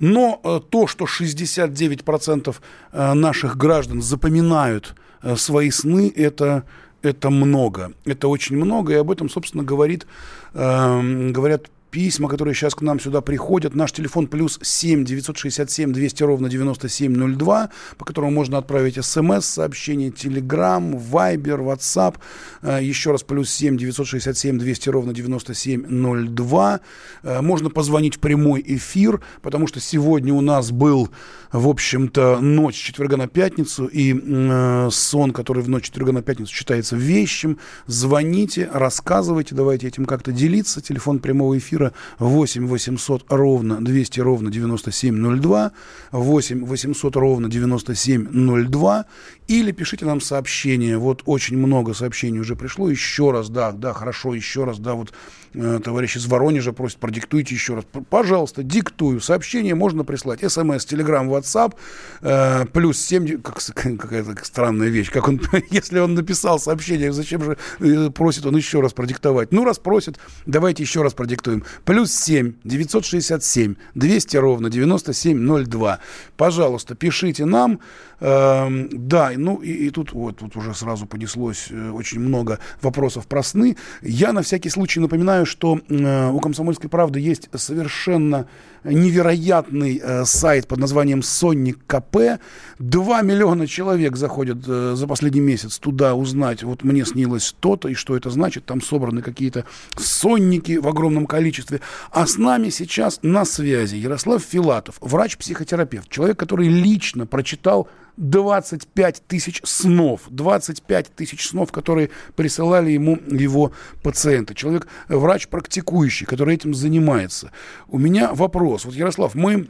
[0.00, 2.54] Но то, что 69%
[2.92, 6.64] наших граждан запоминают Э, свои сны, это,
[7.02, 7.92] это много.
[8.04, 10.06] Это очень много, и об этом, собственно, говорит,
[10.54, 13.74] э, говорят письма, которые сейчас к нам сюда приходят.
[13.74, 20.96] Наш телефон плюс 7 967 200 ровно 9702, по которому можно отправить смс, сообщение, телеграм,
[20.96, 22.18] вайбер, ватсап.
[22.62, 26.80] Э, еще раз плюс 7 967 200 ровно 9702.
[27.22, 31.08] Э, можно позвонить в прямой эфир, потому что сегодня у нас был,
[31.52, 36.52] в общем-то, ночь четверга на пятницу, и э, сон, который в ночь четверга на пятницу
[36.52, 37.58] считается вещим.
[37.86, 40.80] Звоните, рассказывайте, давайте этим как-то делиться.
[40.80, 45.72] Телефон прямого эфира эфира 8 800 ровно 200 ровно 9702,
[46.12, 49.04] 8 800 ровно 9702,
[49.48, 50.98] или пишите нам сообщение.
[50.98, 52.90] Вот очень много сообщений уже пришло.
[52.90, 55.14] Еще раз, да, да, хорошо, еще раз, да, вот
[55.54, 57.84] э, товарищ из Воронежа просит, продиктуйте еще раз.
[58.10, 59.20] Пожалуйста, диктую.
[59.20, 60.40] Сообщение можно прислать.
[60.40, 61.76] СМС, Телеграм, Ватсап,
[62.20, 65.10] э, плюс 7, как, какая-то странная вещь.
[65.10, 69.50] Как он, если он написал сообщение, зачем же э, просит он еще раз продиктовать?
[69.50, 71.64] Ну, раз просит, давайте еще раз продиктуем.
[71.86, 76.00] Плюс 7 967 200 ровно 9702.
[76.36, 77.80] Пожалуйста, пишите нам.
[78.20, 83.26] Э, да, ну и, и тут вот тут уже сразу понеслось э, очень много вопросов
[83.26, 83.76] про сны.
[84.02, 88.46] Я на всякий случай напоминаю, что э, у «Комсомольской правды» есть совершенно
[88.84, 92.40] невероятный э, сайт под названием Сонник КП.
[92.78, 97.94] Два миллиона человек заходят э, за последний месяц туда узнать, вот мне снилось то-то и
[97.94, 98.64] что это значит.
[98.64, 99.64] Там собраны какие-то
[99.96, 101.80] сонники в огромном количестве.
[102.10, 109.60] А с нами сейчас на связи Ярослав Филатов, врач-психотерапевт, человек, который лично прочитал 25 тысяч
[109.64, 110.22] снов.
[110.28, 114.54] 25 тысяч снов, которые присылали ему его пациенты.
[114.54, 117.52] Человек, врач практикующий, который этим занимается.
[117.86, 118.84] У меня вопрос.
[118.84, 119.68] Вот, Ярослав, мы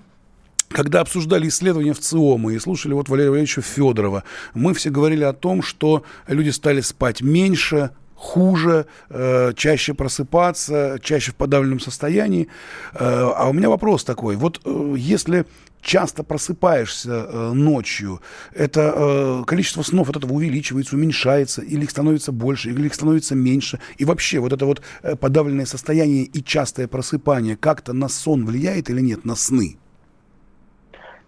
[0.68, 5.32] когда обсуждали исследования в ЦИОМа и слушали вот Валерия Валерьевича Федорова, мы все говорили о
[5.32, 12.48] том, что люди стали спать меньше, хуже, э, чаще просыпаться, чаще в подавленном состоянии.
[12.92, 14.34] Э, а у меня вопрос такой.
[14.34, 15.46] Вот э, если
[15.80, 18.20] часто просыпаешься э, ночью,
[18.52, 23.36] это э, количество снов от этого увеличивается, уменьшается, или их становится больше, или их становится
[23.36, 23.78] меньше.
[23.98, 28.90] И вообще вот это вот э, подавленное состояние и частое просыпание как-то на сон влияет
[28.90, 29.78] или нет, на сны?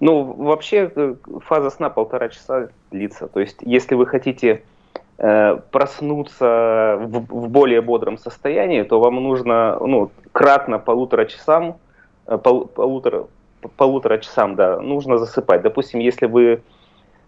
[0.00, 1.14] Ну, вообще э,
[1.46, 3.28] фаза сна полтора часа длится.
[3.28, 4.62] То есть, если вы хотите
[5.70, 11.76] проснуться в, в более бодром состоянии, то вам нужно ну, кратно полутора часам,
[12.26, 13.26] э, пол, полутора,
[13.76, 15.60] полутора часам, да, нужно засыпать.
[15.60, 16.62] Допустим, если вы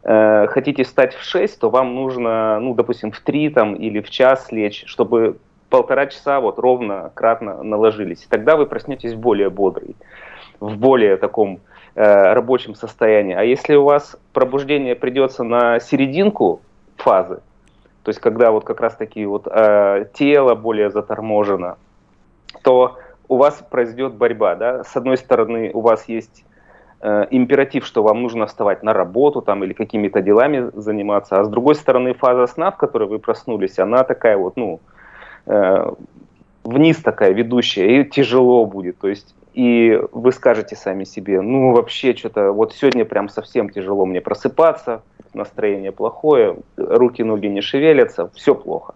[0.05, 4.09] э, хотите встать в 6, то вам нужно, ну, допустим, в 3 там, или в
[4.09, 5.37] час лечь, чтобы
[5.69, 8.27] полтора часа вот ровно, кратно наложились.
[8.29, 9.97] тогда вы проснетесь более бодрый,
[10.61, 11.61] в более таком
[11.95, 13.35] э, рабочем состоянии.
[13.35, 16.61] А если у вас пробуждение придется на серединку
[16.97, 17.41] фазы,
[18.03, 21.77] то есть когда вот как раз таки вот э, тело более заторможено,
[22.63, 26.45] то у вас произойдет борьба, да, с одной стороны у вас есть
[27.01, 31.49] э, императив, что вам нужно вставать на работу там или какими-то делами заниматься, а с
[31.49, 34.81] другой стороны фаза сна, в которой вы проснулись, она такая вот, ну,
[35.47, 35.93] э,
[36.65, 42.15] вниз такая ведущая, и тяжело будет, то есть и вы скажете сами себе, ну вообще
[42.15, 45.03] что-то, вот сегодня прям совсем тяжело мне просыпаться,
[45.35, 48.95] настроение плохое, руки-ноги не шевелятся, все плохо.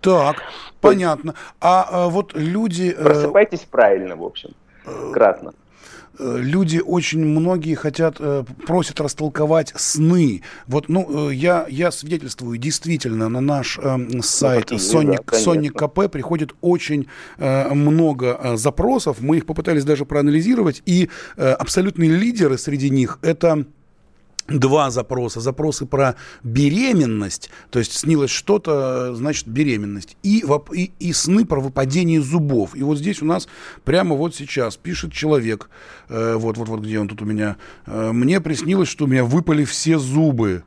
[0.00, 0.36] Так,
[0.80, 1.34] понятно.
[1.60, 2.94] А, а вот люди...
[2.96, 4.50] Э, Просыпайтесь правильно, в общем,
[5.12, 5.52] кратно.
[6.20, 10.42] Э, люди очень многие хотят, э, просят растолковать сны.
[10.66, 16.54] Вот, ну, я, я свидетельствую, действительно, на наш э, сайт Sonic, да, Sonic КП приходит
[16.60, 17.06] очень
[17.38, 19.20] э, много запросов.
[19.20, 23.64] Мы их попытались даже проанализировать, и э, абсолютные лидеры среди них это
[24.48, 25.40] два запроса.
[25.40, 30.16] Запросы про беременность, то есть снилось что-то, значит, беременность.
[30.22, 32.74] И, и, и сны про выпадение зубов.
[32.74, 33.48] И вот здесь у нас
[33.84, 35.70] прямо вот сейчас пишет человек,
[36.08, 39.24] э, вот, вот, вот где он тут у меня, э, мне приснилось, что у меня
[39.24, 40.64] выпали все зубы.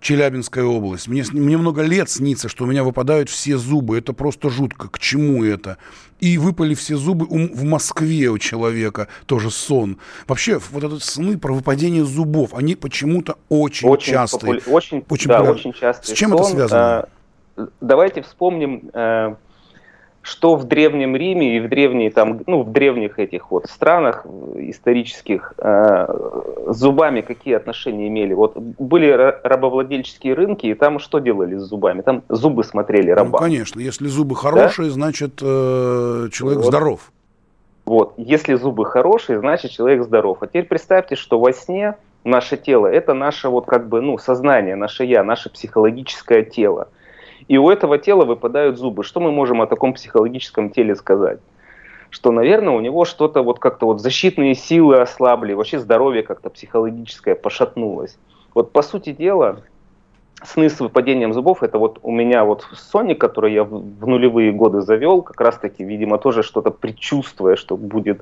[0.00, 1.08] Челябинская область.
[1.08, 3.98] Мне, мне много лет снится, что у меня выпадают все зубы.
[3.98, 4.88] Это просто жутко.
[4.88, 5.76] К чему это?
[6.20, 9.08] И выпали все зубы у, в Москве у человека.
[9.26, 9.98] Тоже сон.
[10.26, 14.54] Вообще, вот этот сны про выпадение зубов, они почему-то очень, очень частые.
[14.54, 14.74] Популя...
[14.74, 16.14] Очень, очень, да, очень частые.
[16.14, 17.08] С чем сон, это связано?
[17.56, 19.34] Э, давайте вспомним э,
[20.22, 25.54] что в Древнем Риме и в древние там, ну, в древних этих вот странах исторических
[25.56, 26.06] э,
[26.68, 28.34] с зубами какие отношения имели?
[28.34, 29.10] Вот были
[29.42, 32.02] рабовладельческие рынки, и там что делали с зубами?
[32.02, 33.38] Там зубы смотрели раба.
[33.40, 34.94] Ну, конечно, если зубы хорошие, да?
[34.94, 36.66] значит э, человек вот.
[36.66, 37.12] здоров.
[37.86, 40.38] Вот, если зубы хорошие, значит человек здоров.
[40.42, 44.76] А теперь представьте, что во сне наше тело, это наше вот как бы, ну, сознание,
[44.76, 46.88] наше я, наше психологическое тело.
[47.50, 49.02] И у этого тела выпадают зубы.
[49.02, 51.40] Что мы можем о таком психологическом теле сказать?
[52.08, 57.34] Что, наверное, у него что-то вот как-то вот защитные силы ослабли, вообще здоровье как-то психологическое
[57.34, 58.16] пошатнулось.
[58.54, 59.62] Вот по сути дела,
[60.44, 64.80] сны с выпадением зубов, это вот у меня вот Sony, который я в нулевые годы
[64.80, 68.20] завел, как раз таки, видимо, тоже что-то предчувствуя, что будет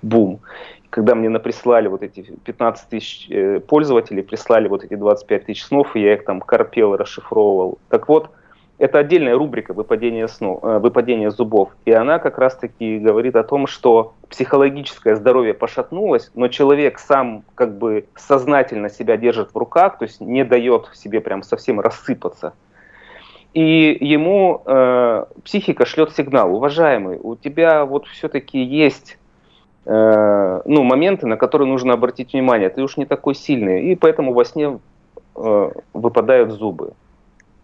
[0.00, 0.40] бум.
[0.88, 5.94] Когда мне прислали вот эти 15 тысяч э, пользователей, прислали вот эти 25 тысяч снов,
[5.96, 7.78] и я их там корпел, расшифровывал.
[7.90, 8.30] Так вот,
[8.80, 11.68] это отдельная рубрика выпадения, сну, э, выпадения зубов.
[11.84, 17.76] И она как раз-таки говорит о том, что психологическое здоровье пошатнулось, но человек сам как
[17.76, 22.54] бы сознательно себя держит в руках, то есть не дает себе прям совсем рассыпаться.
[23.52, 29.18] И ему э, психика шлет сигнал, уважаемый, у тебя вот все-таки есть
[29.84, 34.32] э, ну, моменты, на которые нужно обратить внимание, ты уж не такой сильный, и поэтому
[34.32, 34.78] во сне
[35.36, 36.94] э, выпадают зубы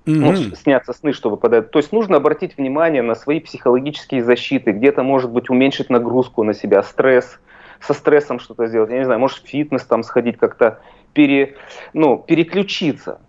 [0.07, 0.49] mm-hmm.
[0.51, 1.71] ну, снятся сны, что выпадают.
[1.71, 6.55] То есть нужно обратить внимание на свои психологические защиты, где-то, может быть, уменьшить нагрузку на
[6.55, 7.39] себя, стресс,
[7.81, 10.81] со стрессом что-то сделать, я не знаю, может, в фитнес там сходить, как-то
[11.13, 11.57] пере,
[11.93, 13.21] ну, переключиться.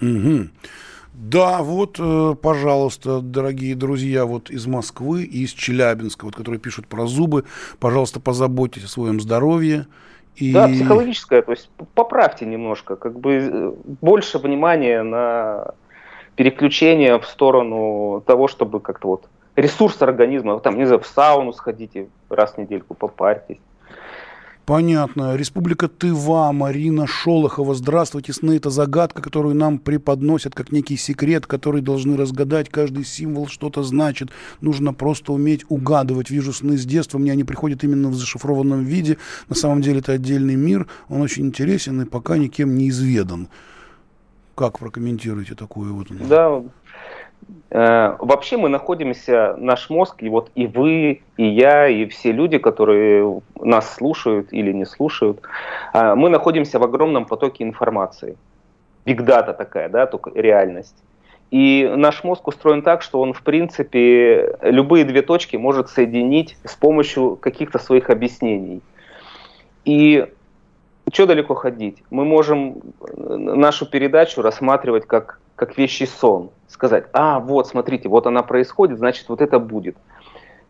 [0.00, 0.48] Mm-hmm.
[1.14, 6.86] Да, вот, э, пожалуйста, дорогие друзья, вот из Москвы и из Челябинска, вот, которые пишут
[6.86, 7.44] про зубы,
[7.78, 9.86] пожалуйста, позаботьтесь о своем здоровье.
[10.36, 10.52] И...
[10.52, 15.74] Да, психологическое, то есть поправьте немножко, как бы э, больше внимания на
[16.36, 22.08] переключение в сторону того, чтобы как-то вот ресурс организма, там, не знаю, в сауну сходите
[22.28, 23.58] раз в недельку, попарьтесь.
[24.64, 25.34] Понятно.
[25.34, 27.74] Республика Тыва, Марина Шолохова.
[27.74, 28.32] Здравствуйте.
[28.32, 32.68] Сны– это загадка, которую нам преподносят как некий секрет, который должны разгадать.
[32.68, 34.28] Каждый символ что-то значит.
[34.60, 36.30] Нужно просто уметь угадывать.
[36.30, 37.18] Вижу сны с детства.
[37.18, 39.18] Мне они приходят именно в зашифрованном виде.
[39.48, 40.86] На самом деле это отдельный мир.
[41.08, 43.48] Он очень интересен и пока никем не изведан.
[44.54, 46.08] Как прокомментируете такое вот?
[46.10, 46.62] Да,
[47.70, 52.58] э, вообще мы находимся, наш мозг, и вот и вы, и я, и все люди,
[52.58, 55.40] которые нас слушают или не слушают,
[55.94, 58.36] э, мы находимся в огромном потоке информации.
[59.06, 60.96] Бигдата такая, да, только реальность.
[61.50, 66.74] И наш мозг устроен так, что он, в принципе, любые две точки может соединить с
[66.74, 68.80] помощью каких-то своих объяснений.
[69.84, 70.26] И
[71.12, 72.02] что далеко ходить?
[72.10, 76.50] Мы можем э, нашу передачу рассматривать как, как вещий сон.
[76.68, 79.96] Сказать, а, вот, смотрите, вот она происходит, значит, вот это будет.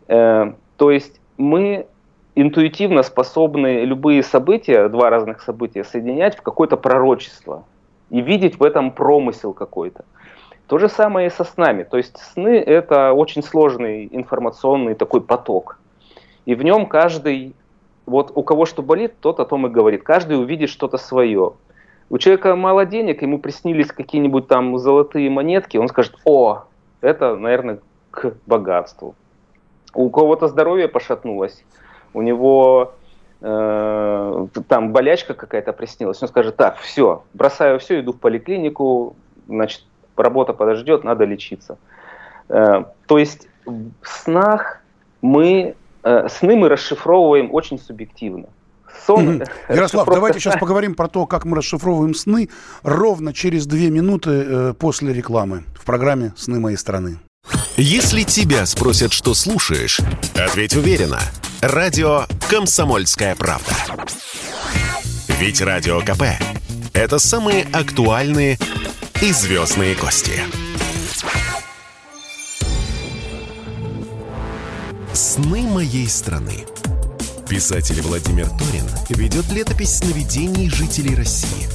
[0.08, 1.86] Э, то есть мы
[2.34, 7.64] интуитивно способны любые события, два разных события, соединять в какое-то пророчество
[8.10, 10.04] и видеть в этом промысел какой-то.
[10.66, 11.84] То же самое и со снами.
[11.84, 15.78] То есть сны– это очень сложный информационный такой поток.
[16.46, 17.54] И в нем каждый
[18.06, 20.02] вот у кого что болит, тот о том и говорит.
[20.02, 21.54] Каждый увидит что-то свое.
[22.10, 26.64] У человека мало денег, ему приснились какие-нибудь там золотые монетки, он скажет, о,
[27.00, 27.78] это, наверное,
[28.10, 29.14] к богатству.
[29.94, 31.64] У кого-то здоровье пошатнулось,
[32.12, 32.92] у него
[33.40, 39.84] э, там болячка какая-то приснилась, он скажет, так, все, бросаю все, иду в поликлинику, значит,
[40.16, 41.78] работа подождет, надо лечиться.
[42.48, 44.82] Э, то есть в снах
[45.22, 48.46] мы сны мы расшифровываем очень субъективно.
[49.06, 49.42] Сон...
[49.68, 52.48] Ярослав, давайте сейчас поговорим про то, как мы расшифровываем сны
[52.82, 57.18] ровно через две минуты э, после рекламы в программе «Сны моей страны».
[57.76, 59.98] Если тебя спросят, что слушаешь,
[60.34, 61.18] ответь уверенно.
[61.60, 63.72] Радио «Комсомольская правда».
[65.40, 66.22] Ведь Радио КП–
[66.92, 68.58] это самые актуальные
[69.20, 70.61] и звездные гости.
[75.42, 76.64] «Сны моей страны».
[77.48, 81.68] Писатель Владимир Торин ведет летопись сновидений жителей России.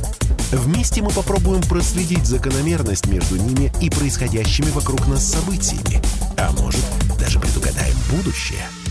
[0.52, 6.02] Вместе мы попробуем проследить закономерность между ними и происходящими вокруг нас событиями.
[6.38, 6.86] А может,
[7.20, 8.66] даже предугадаем будущее–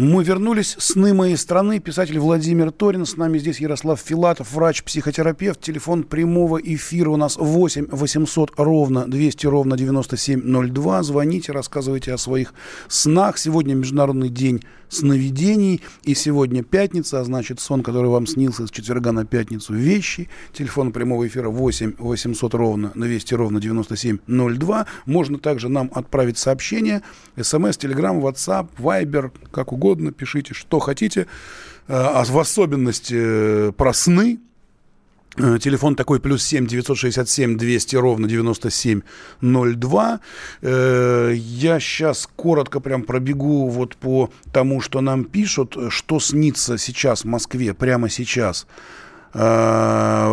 [0.00, 0.76] мы вернулись.
[0.78, 1.78] Сны моей страны.
[1.78, 3.04] Писатель Владимир Торин.
[3.04, 5.60] С нами здесь Ярослав Филатов, врач-психотерапевт.
[5.60, 11.02] Телефон прямого эфира у нас 8 800 ровно 200 ровно 9702.
[11.02, 12.54] Звоните, рассказывайте о своих
[12.88, 13.36] снах.
[13.36, 15.82] Сегодня Международный день сновидений.
[16.02, 20.30] И сегодня пятница, а значит сон, который вам снился с четверга на пятницу, вещи.
[20.54, 24.86] Телефон прямого эфира 8 800 ровно 200 ровно 9702.
[25.04, 27.02] Можно также нам отправить сообщение.
[27.40, 29.89] СМС, Телеграм, WhatsApp, Viber, как угодно.
[29.96, 31.26] Пишите, что хотите.
[31.88, 34.38] А в особенности э, про сны,
[35.36, 40.20] Э, телефон такой плюс 7 967 200 ровно 9702.
[40.62, 47.22] Э, я сейчас коротко прям пробегу вот по тому, что нам пишут, что снится сейчас
[47.22, 48.66] в Москве, прямо сейчас.
[49.32, 50.26] Э,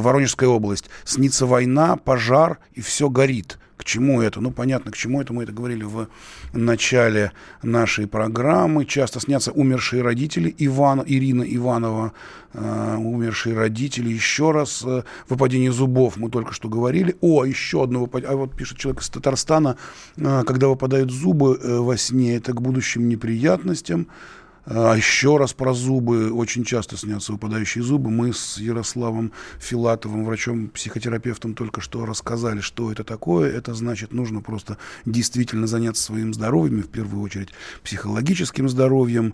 [0.00, 0.88] Воронежская область.
[1.04, 3.58] Снится война, пожар и все горит.
[3.88, 4.42] Чему это?
[4.42, 5.32] Ну, понятно, к чему это.
[5.32, 6.08] Мы это говорили в
[6.52, 7.32] начале
[7.62, 8.84] нашей программы.
[8.84, 12.12] Часто снятся умершие родители Ивана, Ирина Иванова,
[12.52, 14.10] э, умершие родители.
[14.10, 17.16] Еще раз, э, выпадение зубов мы только что говорили.
[17.22, 18.34] О, еще одно выпадение.
[18.34, 19.78] А вот пишет человек из Татарстана,
[20.18, 24.08] э, когда выпадают зубы э, во сне, это к будущим неприятностям.
[24.70, 26.30] А еще раз про зубы.
[26.30, 28.10] Очень часто снятся выпадающие зубы.
[28.10, 33.50] Мы с Ярославом Филатовым, врачом-психотерапевтом, только что рассказали, что это такое.
[33.50, 37.48] Это значит, нужно просто действительно заняться своим здоровьем, в первую очередь
[37.82, 39.32] психологическим здоровьем.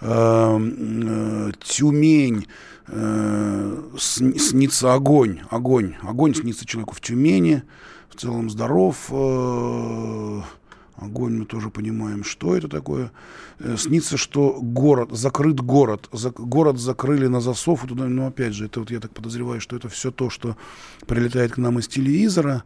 [0.00, 2.46] А, э, Тюмень
[2.88, 7.62] э, снится огонь, огонь, огонь снится человеку в Тюмени,
[8.10, 10.40] в целом здоров, э,
[10.96, 13.10] Огонь мы тоже понимаем, что это такое.
[13.58, 16.08] Э, снится, что город, закрыт город.
[16.12, 17.84] За, город закрыли на засов.
[17.86, 20.56] Туда, но опять же, это вот я так подозреваю, что это все то, что
[21.06, 22.62] прилетает к нам из телевизора.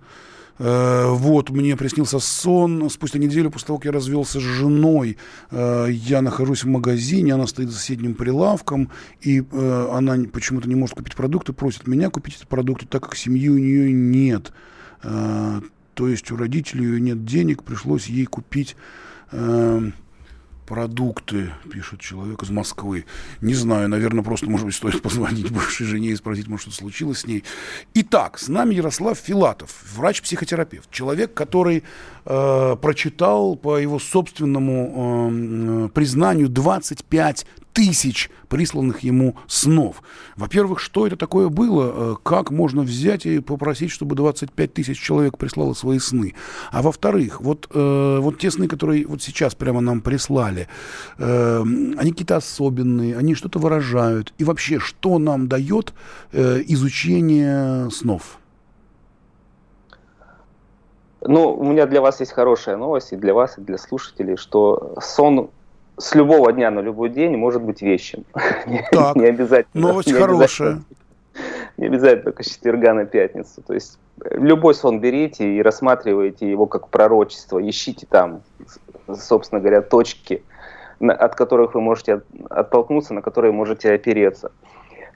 [0.59, 2.91] Э, вот, мне приснился сон.
[2.91, 5.17] Спустя неделю после того, как я развелся с женой,
[5.51, 8.91] э, я нахожусь в магазине, она стоит за соседним прилавком,
[9.23, 13.49] и она почему-то не может купить продукты, просит меня купить эти продукты, так как семьи
[13.49, 14.53] у нее нет.
[15.99, 18.77] То есть у родителей ее нет денег, пришлось ей купить
[19.33, 19.91] э,
[20.65, 23.05] продукты, пишет человек из Москвы.
[23.41, 27.19] Не знаю, наверное, просто, может быть, стоит позвонить бывшей жене и спросить, может, что случилось
[27.19, 27.43] с ней.
[27.95, 30.89] Итак, с нами Ярослав Филатов, врач-психотерапевт.
[30.93, 31.83] Человек, который
[32.25, 37.45] э, прочитал по его собственному э, признанию 25
[37.79, 40.03] тысяч присланных ему снов.
[40.35, 41.93] Во-первых, что это такое было?
[41.95, 46.35] Э, как можно взять и попросить, чтобы 25 тысяч человек прислало свои сны?
[46.73, 50.67] А во-вторых, вот, э, вот те сны, которые вот сейчас прямо нам прислали,
[51.19, 54.35] э, они какие-то особенные, они что-то выражают.
[54.39, 55.95] И вообще, что нам дает
[56.33, 58.41] э, изучение снов?
[61.21, 64.97] Ну, у меня для вас есть хорошая новость, и для вас, и для слушателей, что
[65.01, 65.51] сон
[65.99, 68.25] с любого дня на любой день может быть вещим.
[68.93, 69.89] Так, не обязательно.
[69.89, 70.69] Новость не хорошая.
[70.69, 70.99] Обязательно,
[71.77, 73.63] не обязательно только с четверга на пятницу.
[73.67, 73.99] То есть
[74.31, 77.59] любой сон берите и рассматривайте его как пророчество.
[77.59, 78.43] Ищите там,
[79.13, 80.43] собственно говоря, точки,
[81.01, 84.51] от которых вы можете оттолкнуться, на которые можете опереться.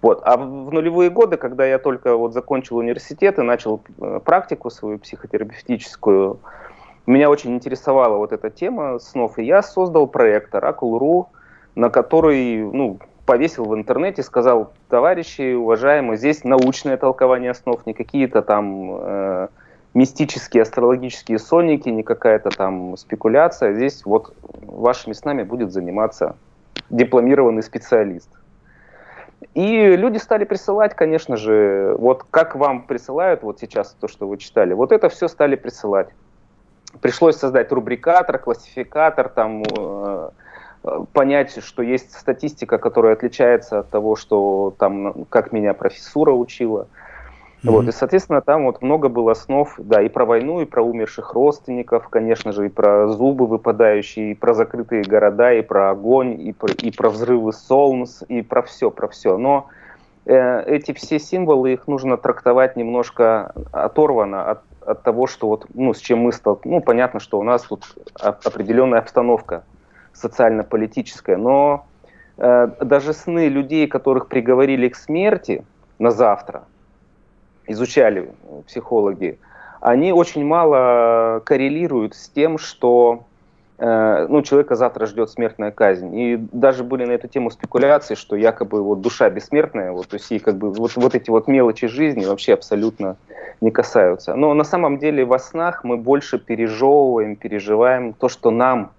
[0.03, 0.21] Вот.
[0.25, 4.99] А в нулевые годы, когда я только вот закончил университет и начал э, практику свою
[4.99, 6.41] психотерапевтическую,
[7.07, 11.27] меня очень интересовала вот эта тема снов, и я создал проект Oracle.ru,
[11.75, 18.43] на который, ну, повесил в интернете, сказал, товарищи, уважаемые, здесь научное толкование снов, не какие-то
[18.43, 19.49] там э,
[19.95, 23.75] мистические астрологические сонники, не какая-то там спекуляция.
[23.75, 26.37] Здесь вот вашими снами будет заниматься
[26.91, 28.29] дипломированный специалист.
[29.55, 34.39] И люди стали присылать, конечно же, вот как вам присылают вот сейчас то, что вы
[34.39, 36.09] читали, вот это все стали присылать
[37.01, 40.31] пришлось создать рубрикатор, классификатор, там, э,
[41.13, 46.89] понять, что есть статистика, которая отличается от того, что там, как меня профессура учила.
[47.63, 47.71] Mm-hmm.
[47.71, 51.33] Вот, и, соответственно, там вот много было снов, да, и про войну, и про умерших
[51.33, 56.53] родственников, конечно же, и про зубы выпадающие, и про закрытые города, и про огонь, и
[56.53, 59.39] про, и про взрывы солнц, и про все, про все.
[59.39, 59.69] Но
[60.27, 65.95] э, эти все символы, их нужно трактовать немножко оторвано от, от того, что вот, ну,
[65.95, 66.77] с чем мы столкнулись.
[66.77, 67.85] Ну, понятно, что у нас тут
[68.21, 69.65] определенная обстановка
[70.13, 71.87] социально-политическая, но
[72.39, 75.65] э, даже сны людей, которых приговорили к смерти
[75.99, 76.65] на завтра–
[77.67, 78.31] изучали
[78.67, 79.39] психологи,
[79.81, 83.32] они очень мало коррелируют с тем, что э,
[83.85, 86.17] ну, человека завтра ждет смертная казнь.
[86.17, 90.31] И даже были на эту тему спекуляции, что якобы вот душа бессмертная, вот, то есть
[90.31, 93.17] и как бы вот, вот эти вот мелочи жизни вообще абсолютно
[93.61, 94.37] не касаются.
[94.37, 98.93] Но на самом деле во снах мы больше пережевываем, переживаем то, что нам,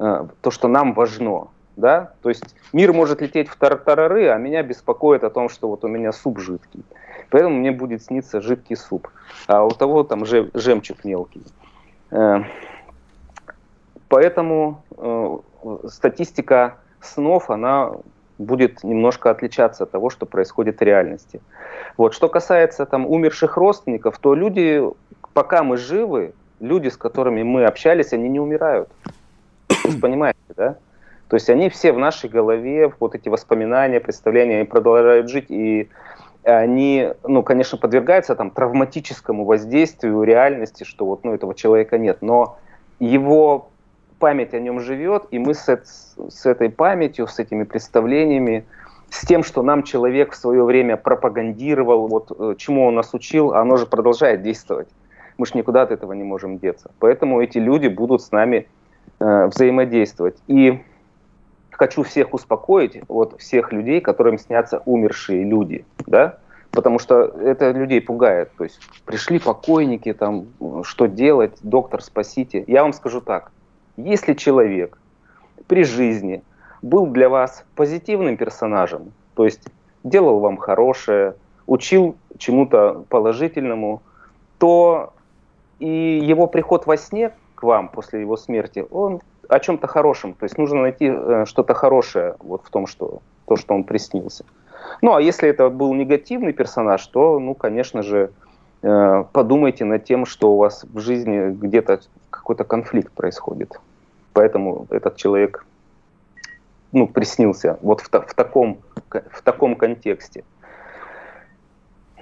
[0.00, 1.48] э, то, что нам важно.
[1.76, 2.10] Да?
[2.22, 5.88] То есть мир может лететь в тартарары, а меня беспокоит о том, что вот у
[5.88, 6.84] меня суп жидкий.
[7.30, 9.08] Поэтому мне будет сниться жидкий суп.
[9.46, 11.42] А у того там жемчуг мелкий.
[14.08, 15.38] Поэтому э,
[15.88, 17.92] статистика снов, она
[18.38, 21.40] будет немножко отличаться от того, что происходит в реальности.
[21.96, 22.14] Вот.
[22.14, 24.82] Что касается там, умерших родственников, то люди,
[25.34, 28.88] пока мы живы, люди, с которыми мы общались, они не умирают.
[30.00, 30.76] Понимаете, да?
[31.28, 35.90] То есть они все в нашей голове, вот эти воспоминания, представления, они продолжают жить, и
[36.42, 42.58] они, ну, конечно, подвергаются там травматическому воздействию реальности, что вот, ну, этого человека нет, но
[42.98, 43.68] его
[44.18, 48.64] память о нем живет, и мы с, с этой памятью, с этими представлениями,
[49.10, 53.54] с тем, что нам человек в свое время пропагандировал, вот э, чему он нас учил,
[53.54, 54.88] оно же продолжает действовать.
[55.38, 56.90] Мы же никуда от этого не можем деться.
[56.98, 58.68] Поэтому эти люди будут с нами
[59.20, 60.36] э, взаимодействовать.
[60.46, 60.82] И
[61.70, 66.38] хочу всех успокоить, вот всех людей, которым снятся умершие люди, да,
[66.72, 68.50] потому что это людей пугает.
[68.58, 70.48] То есть пришли покойники, там,
[70.82, 72.64] что делать, доктор, спасите.
[72.66, 73.52] Я вам скажу так,
[73.98, 74.98] если человек
[75.66, 76.42] при жизни
[76.82, 79.68] был для вас позитивным персонажем, то есть
[80.04, 81.34] делал вам хорошее,
[81.66, 84.00] учил чему-то положительному,
[84.58, 85.12] то
[85.80, 90.34] и его приход во сне к вам после его смерти, он о чем-то хорошем.
[90.34, 94.44] То есть нужно найти э, что-то хорошее вот в том, что то, что он приснился.
[95.02, 98.30] Ну, а если это был негативный персонаж, то, ну, конечно же,
[98.82, 103.80] э, подумайте над тем, что у вас в жизни где-то какой-то конфликт происходит.
[104.38, 105.66] Поэтому этот человек,
[106.92, 108.78] ну, приснился вот в, в, таком,
[109.10, 110.44] в таком контексте.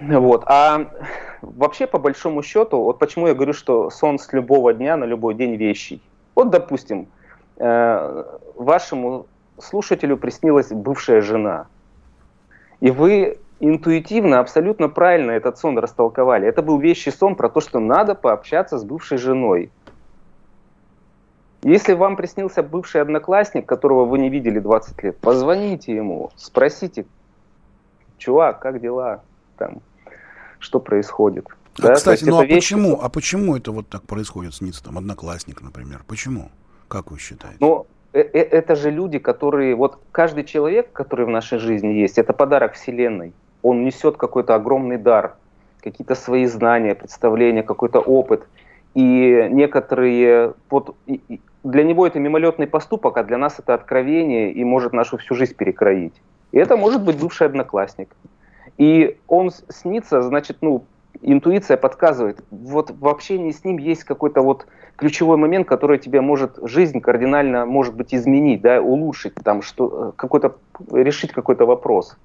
[0.01, 0.45] Вот.
[0.47, 0.91] А
[1.43, 5.35] вообще, по большому счету, вот почему я говорю, что сон с любого дня на любой
[5.35, 6.03] день вещий.
[6.35, 7.09] Вот, допустим,
[7.59, 9.27] Э, вашему
[9.59, 11.67] слушателю приснилась бывшая жена.
[12.81, 16.47] И вы интуитивно, абсолютно правильно этот сон растолковали.
[16.47, 19.71] Это был вещий сон про то, что надо пообщаться с бывшей женой.
[21.67, 27.07] Если вам приснился бывший одноклассник, которого вы не видели 20 лет, позвоните ему, спросите,
[28.19, 29.23] чувак, как дела,
[29.59, 29.79] там,
[30.61, 31.49] что происходит.
[31.81, 31.95] А, да?
[31.95, 32.55] кстати, ну а вещи...
[32.55, 36.51] почему, а почему это вот так происходит, снится там одноклассник, например, почему?
[36.87, 37.57] Как вы считаете?
[37.59, 39.75] Ну, э, э, это же люди, которые...
[39.75, 43.33] Вот каждый человек, который в нашей жизни есть, это подарок Вселенной.
[43.63, 45.35] Он несет какой-то огромный дар,
[45.81, 48.47] какие-то свои знания, представления, какой-то опыт.
[48.95, 50.55] И некоторые...
[50.71, 50.95] Вот,
[51.67, 55.55] для него это мимолетный поступок, а для нас это откровение и может нашу всю жизнь
[55.55, 56.15] перекроить.
[56.53, 58.15] И это может быть бывший одноклассник.
[58.79, 60.85] И он снится, значит, ну,
[61.23, 66.59] интуиция подсказывает, вот в общении с ним есть какой-то вот ключевой момент, который тебе может
[66.63, 70.57] жизнь кардинально, может быть, изменить, да, улучшить, там, что, э, какой-то,
[70.93, 72.17] решить какой-то вопрос.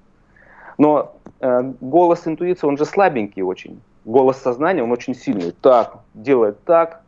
[0.78, 3.80] Но э, голос интуиции, он же слабенький очень.
[4.04, 5.52] Голос сознания, он очень сильный.
[5.60, 7.02] Так, делать так,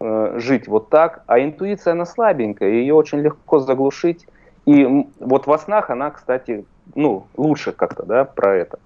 [0.00, 1.22] жить вот так.
[1.26, 4.26] А интуиция, она слабенькая, ее очень легко заглушить.
[4.66, 8.78] И вот во снах она, кстати, ну, лучше как-то, да, про это.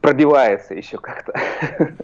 [0.00, 1.32] Пробивается еще как-то.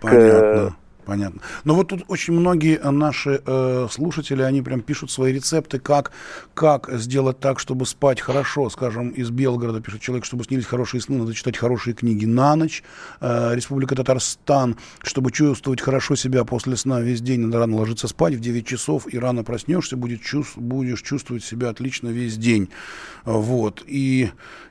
[0.00, 0.76] Понятно.
[1.08, 1.40] Понятно.
[1.64, 6.12] Но вот тут очень многие наши э, слушатели, они прям пишут свои рецепты, как,
[6.52, 8.68] как сделать так, чтобы спать хорошо.
[8.68, 12.82] Скажем, из Белгорода пишет человек, чтобы снились хорошие сны, надо читать хорошие книги на ночь.
[13.22, 18.34] Э, Республика Татарстан, чтобы чувствовать хорошо себя после сна весь день, надо рано ложиться спать
[18.34, 22.68] в 9 часов и рано проснешься, будет чувств, будешь чувствовать себя отлично весь день.
[23.24, 23.82] Вот.
[23.86, 24.30] И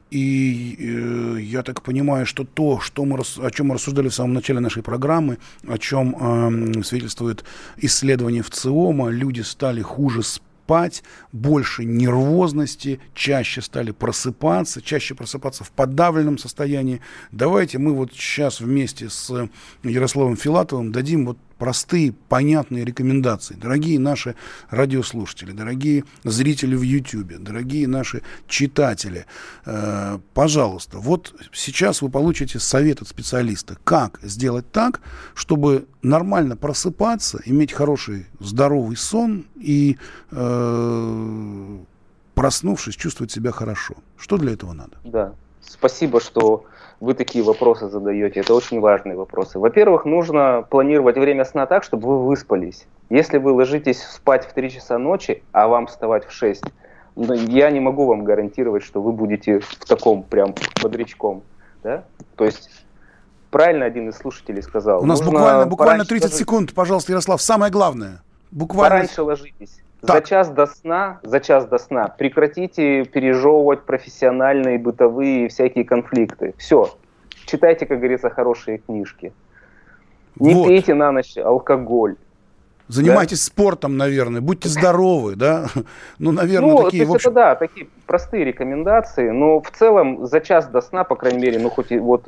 [0.09, 4.33] и э, я так понимаю, что то, что мы, о чем мы рассуждали в самом
[4.33, 5.37] начале нашей программы,
[5.67, 7.43] о чем э, свидетельствует
[7.77, 15.71] исследование в ЦИОМа, люди стали хуже спать, больше нервозности, чаще стали просыпаться, чаще просыпаться в
[15.71, 17.01] подавленном состоянии.
[17.31, 19.49] Давайте мы вот сейчас вместе с
[19.83, 23.55] Ярославом Филатовым дадим вот простые, понятные рекомендации.
[23.55, 24.35] Дорогие наши
[24.69, 29.25] радиослушатели, дорогие зрители в YouTube, дорогие наши читатели,
[29.65, 35.01] э, пожалуйста, вот сейчас вы получите совет от специалиста, как сделать так,
[35.33, 39.97] чтобы нормально просыпаться, иметь хороший, здоровый сон и,
[40.31, 41.77] э,
[42.35, 43.95] проснувшись, чувствовать себя хорошо.
[44.17, 44.97] Что для этого надо?
[45.03, 46.65] Да, спасибо, что
[46.99, 48.39] вы такие вопросы задаете.
[48.39, 49.59] Это очень важные вопросы.
[49.59, 52.87] Во-первых, нужно планировать время сна так, чтобы вы выспались.
[53.09, 56.63] Если вы ложитесь спать в 3 часа ночи, а вам вставать в 6,
[57.15, 61.43] ну, я не могу вам гарантировать, что вы будете в таком прям бодрячком.
[61.83, 62.03] Да?
[62.35, 62.69] То есть
[63.51, 65.01] правильно один из слушателей сказал.
[65.01, 66.39] У нас буквально, буквально 30 ложиться.
[66.39, 67.41] секунд, пожалуйста, Ярослав.
[67.41, 68.21] Самое главное.
[68.51, 68.95] Буквально...
[68.95, 69.81] Пораньше ложитесь.
[70.01, 70.15] Так.
[70.15, 76.53] За час до сна, за час до сна прекратите пережевывать профессиональные, бытовые всякие конфликты.
[76.57, 76.91] Все.
[77.45, 79.33] Читайте, как говорится, хорошие книжки.
[80.35, 80.67] Не вот.
[80.67, 82.15] пейте на ночь алкоголь.
[82.87, 83.45] Занимайтесь да?
[83.45, 85.67] спортом, наверное, будьте здоровы, да?
[86.19, 87.31] Ну, наверное, ну, такие, то есть общем...
[87.31, 91.59] это, да, такие простые рекомендации, но в целом за час до сна, по крайней мере,
[91.59, 92.27] ну, хоть и вот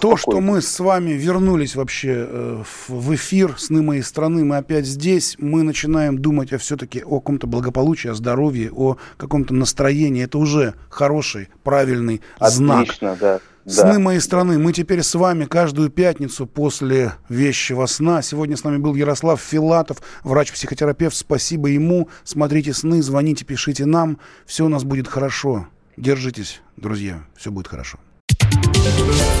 [0.00, 4.86] То, что мы с вами вернулись вообще э, в эфир «Сны моей страны», мы опять
[4.86, 10.38] здесь, мы начинаем думать о все-таки о каком-то благополучии, о здоровье, о каком-то настроении, это
[10.38, 12.82] уже хороший, правильный Отлично, знак.
[12.82, 13.40] Отлично, да.
[13.68, 13.98] Сны да.
[13.98, 14.58] моей страны.
[14.58, 18.22] Мы теперь с вами каждую пятницу после вещего сна.
[18.22, 21.16] Сегодня с нами был Ярослав Филатов, врач-психотерапевт.
[21.16, 22.08] Спасибо ему.
[22.22, 24.20] Смотрите сны, звоните, пишите нам.
[24.46, 25.66] Все у нас будет хорошо.
[25.96, 27.24] Держитесь, друзья.
[27.36, 27.98] Все будет хорошо.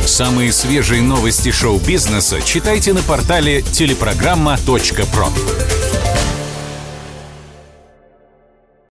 [0.04, 5.95] Самые свежие новости шоу-бизнеса читайте на портале телепрограмма.про.